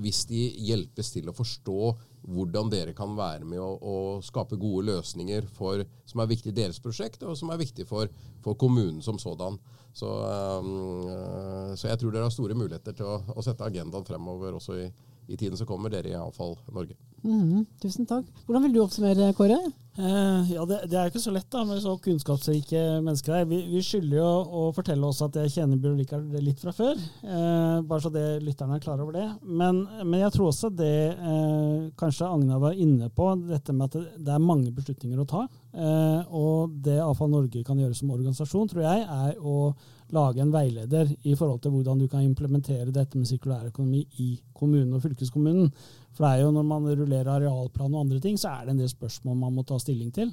hvis 0.00 0.26
de 0.28 0.42
hjelpes 0.68 1.08
til 1.14 1.30
å 1.30 1.36
forstå 1.36 1.78
hvordan 2.24 2.70
dere 2.72 2.94
kan 2.96 3.12
være 3.16 3.44
med 3.48 3.60
å, 3.60 3.70
å 3.76 3.96
skape 4.24 4.58
gode 4.60 4.86
løsninger 4.88 5.46
for, 5.56 5.82
som 6.08 6.22
er 6.22 6.30
viktig 6.30 6.52
i 6.52 6.56
deres 6.56 6.80
prosjekt, 6.80 7.24
og 7.24 7.36
som 7.36 7.52
er 7.52 7.60
viktig 7.60 7.86
for, 7.88 8.12
for 8.44 8.56
kommunen 8.60 9.02
som 9.04 9.20
sådan. 9.20 9.58
Så, 9.94 10.08
um, 10.08 11.74
så, 11.76 11.90
jeg 11.90 12.00
tror 12.00 12.14
dere 12.14 12.26
har 12.26 12.34
store 12.34 12.56
muligheter 12.58 12.96
til 12.96 13.08
å, 13.08 13.18
å 13.36 13.44
sette 13.44 13.66
agendaen 13.66 14.06
fremover 14.08 14.56
også 14.56 14.78
i, 14.80 14.88
i 15.28 15.36
tiden 15.36 15.58
som 15.60 15.68
kommer, 15.68 15.92
dere 15.92 16.14
i 16.14 16.18
Avfall 16.18 16.56
Norge. 16.72 16.96
Mm, 17.24 17.64
tusen 17.80 18.04
takk. 18.08 18.28
Hvordan 18.44 18.66
vil 18.66 18.76
du 18.76 18.84
oppsummere, 18.84 19.32
Kåre? 19.36 19.56
Eh, 19.96 20.52
ja, 20.52 20.64
det, 20.66 20.80
det, 20.90 20.96
er 20.98 21.06
ikke 21.06 21.22
så 21.22 21.30
lett 21.30 21.46
da, 21.54 21.60
med 21.64 21.78
så 21.78 21.92
kunnskapsrike 22.02 22.80
mennesker 23.04 23.36
her. 23.36 23.44
Vi, 23.46 23.60
vi 23.70 23.82
skylder 23.84 24.18
jo 24.18 24.26
å 24.26 24.64
fortelle 24.74 25.06
oss 25.06 25.22
at 25.22 25.38
jeg 25.38 25.52
kjenner 25.54 25.78
Bjørn 25.78 26.00
Rikard 26.02 26.34
litt 26.42 26.58
fra 26.60 26.74
før. 26.74 26.98
Eh, 26.98 27.76
bare 27.86 28.02
så 28.02 28.10
det, 28.12 28.24
lytterne 28.42 28.76
er 28.76 28.82
klar 28.82 29.00
over 29.00 29.14
det. 29.14 29.28
Men, 29.46 29.84
men 30.02 30.18
jeg 30.18 30.34
tror 30.34 30.50
også 30.50 30.72
det 30.74 30.96
eh, 31.14 31.86
kanskje 32.00 32.26
Agna 32.26 32.58
var 32.60 32.74
inne 32.74 33.08
på, 33.14 33.30
dette 33.46 33.76
med 33.76 33.86
at 33.86 33.96
det, 34.00 34.24
det 34.26 34.34
er 34.34 34.48
mange 34.50 34.74
beslutninger 34.74 35.22
å 35.22 35.28
ta. 35.30 35.46
Eh, 35.72 36.34
og 36.34 36.74
det 36.84 36.98
Avfall 37.04 37.30
Norge 37.30 37.62
kan 37.64 37.78
gjøre 37.78 37.94
som 37.94 38.10
organisasjon, 38.18 38.74
tror 38.74 38.88
jeg, 38.88 39.06
er 39.06 39.38
å 39.38 39.70
lage 40.14 40.42
en 40.42 40.52
veileder 40.54 41.10
i 41.26 41.34
forhold 41.36 41.60
til 41.64 41.74
hvordan 41.74 42.00
du 42.00 42.08
kan 42.10 42.24
implementere 42.24 42.94
dette 42.94 43.18
med 43.18 43.28
sirkulærøkonomi 43.28 44.02
i 44.24 44.28
kommunen 44.54 44.96
og 44.96 45.02
fylkeskommunen. 45.04 45.70
For 46.14 46.24
det 46.24 46.32
er 46.32 46.44
jo 46.44 46.52
når 46.54 46.66
man 46.68 46.90
rullerer 46.90 47.32
arealplan 47.36 47.94
og 47.94 48.04
andre 48.06 48.20
ting, 48.22 48.38
så 48.40 48.54
er 48.54 48.66
det 48.66 48.74
en 48.74 48.84
del 48.84 48.92
spørsmål 48.92 49.40
man 49.40 49.56
må 49.56 49.66
ta 49.66 49.78
stilling 49.82 50.12
til. 50.14 50.30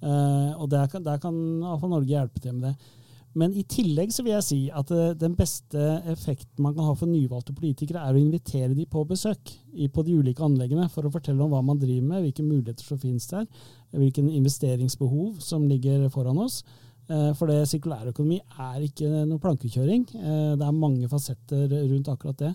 Uh, 0.00 0.56
og 0.56 0.70
der 0.72 0.88
kan, 0.88 1.04
der 1.04 1.20
kan 1.20 1.36
iallfall 1.60 1.92
Norge 1.92 2.08
hjelpe 2.08 2.40
til 2.40 2.56
med 2.56 2.70
det. 2.70 2.96
Men 3.38 3.52
i 3.54 3.62
tillegg 3.62 4.10
så 4.10 4.24
vil 4.26 4.32
jeg 4.32 4.46
si 4.46 4.60
at 4.74 4.90
uh, 4.90 5.12
den 5.14 5.36
beste 5.38 5.82
effekten 6.10 6.64
man 6.64 6.74
kan 6.74 6.88
ha 6.88 6.94
for 6.98 7.10
nyvalgte 7.10 7.54
politikere, 7.54 8.02
er 8.02 8.16
å 8.16 8.22
invitere 8.22 8.72
de 8.74 8.88
på 8.90 9.04
besøk 9.06 9.52
på 9.94 10.04
de 10.06 10.16
ulike 10.18 10.42
anleggene 10.42 10.88
for 10.90 11.06
å 11.06 11.12
fortelle 11.14 11.44
om 11.44 11.52
hva 11.52 11.60
man 11.62 11.78
driver 11.78 12.08
med, 12.08 12.24
hvilke 12.24 12.46
muligheter 12.46 12.86
som 12.86 12.98
finnes 12.98 13.28
der, 13.30 13.46
hvilken 13.94 14.32
investeringsbehov 14.32 15.38
som 15.44 15.68
ligger 15.68 16.08
foran 16.10 16.40
oss. 16.42 16.62
Eh, 17.10 17.32
for 17.34 17.50
det 17.50 17.64
sirkulærøkonomi 17.66 18.38
er 18.38 18.84
ikke 18.86 19.24
noe 19.26 19.42
plankekjøring. 19.42 20.06
Eh, 20.14 20.52
det 20.58 20.66
er 20.66 20.76
mange 20.76 21.08
fasetter 21.10 21.66
rundt 21.90 22.10
akkurat 22.12 22.38
det. 22.38 22.52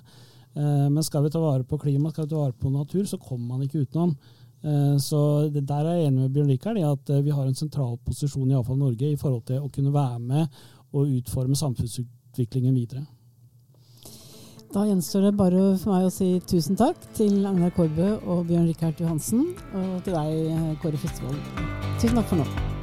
Eh, 0.56 0.88
men 0.88 1.04
skal 1.04 1.26
vi 1.26 1.34
ta 1.34 1.42
vare 1.44 1.68
på 1.68 1.80
klima, 1.82 2.12
skal 2.12 2.26
vi 2.26 2.32
ta 2.32 2.40
vare 2.40 2.56
på 2.56 2.72
natur, 2.72 3.04
så 3.04 3.20
kommer 3.20 3.56
man 3.56 3.68
ikke 3.68 3.86
utenom. 3.86 4.16
Så 4.66 5.52
Der 5.54 5.86
er 5.86 5.94
jeg 5.94 6.08
enig 6.08 6.22
med 6.22 6.34
Bjørn 6.34 6.48
Rikard 6.48 6.78
i 6.78 6.82
at 6.82 7.24
vi 7.24 7.30
har 7.30 7.46
en 7.46 7.54
sentral 7.54 8.00
posisjon 8.04 8.50
i 8.50 8.56
Avfall 8.56 8.80
Norge 8.80 9.12
i 9.12 9.16
forhold 9.16 9.46
til 9.46 9.60
å 9.62 9.70
kunne 9.70 9.94
være 9.94 10.20
med 10.20 10.48
og 10.92 11.06
utforme 11.06 11.54
samfunnsutviklingen 11.54 12.74
videre. 12.74 13.06
Da 14.74 14.88
gjenstår 14.88 15.22
det 15.22 15.38
bare 15.38 15.78
for 15.78 15.94
meg 15.94 16.08
å 16.08 16.10
si 16.10 16.40
tusen 16.40 16.76
takk 16.76 16.98
til 17.14 17.46
Agnar 17.46 17.70
Korbø 17.78 18.16
og 18.26 18.48
Bjørn 18.48 18.66
Rikard 18.66 19.00
Johansen, 19.00 19.54
og 19.76 20.02
til 20.04 20.18
deg, 20.18 20.80
Kåre 20.82 20.98
Festvold. 20.98 21.38
Tusen 22.00 22.18
takk 22.18 22.26
for 22.26 22.42
nå. 22.42 22.75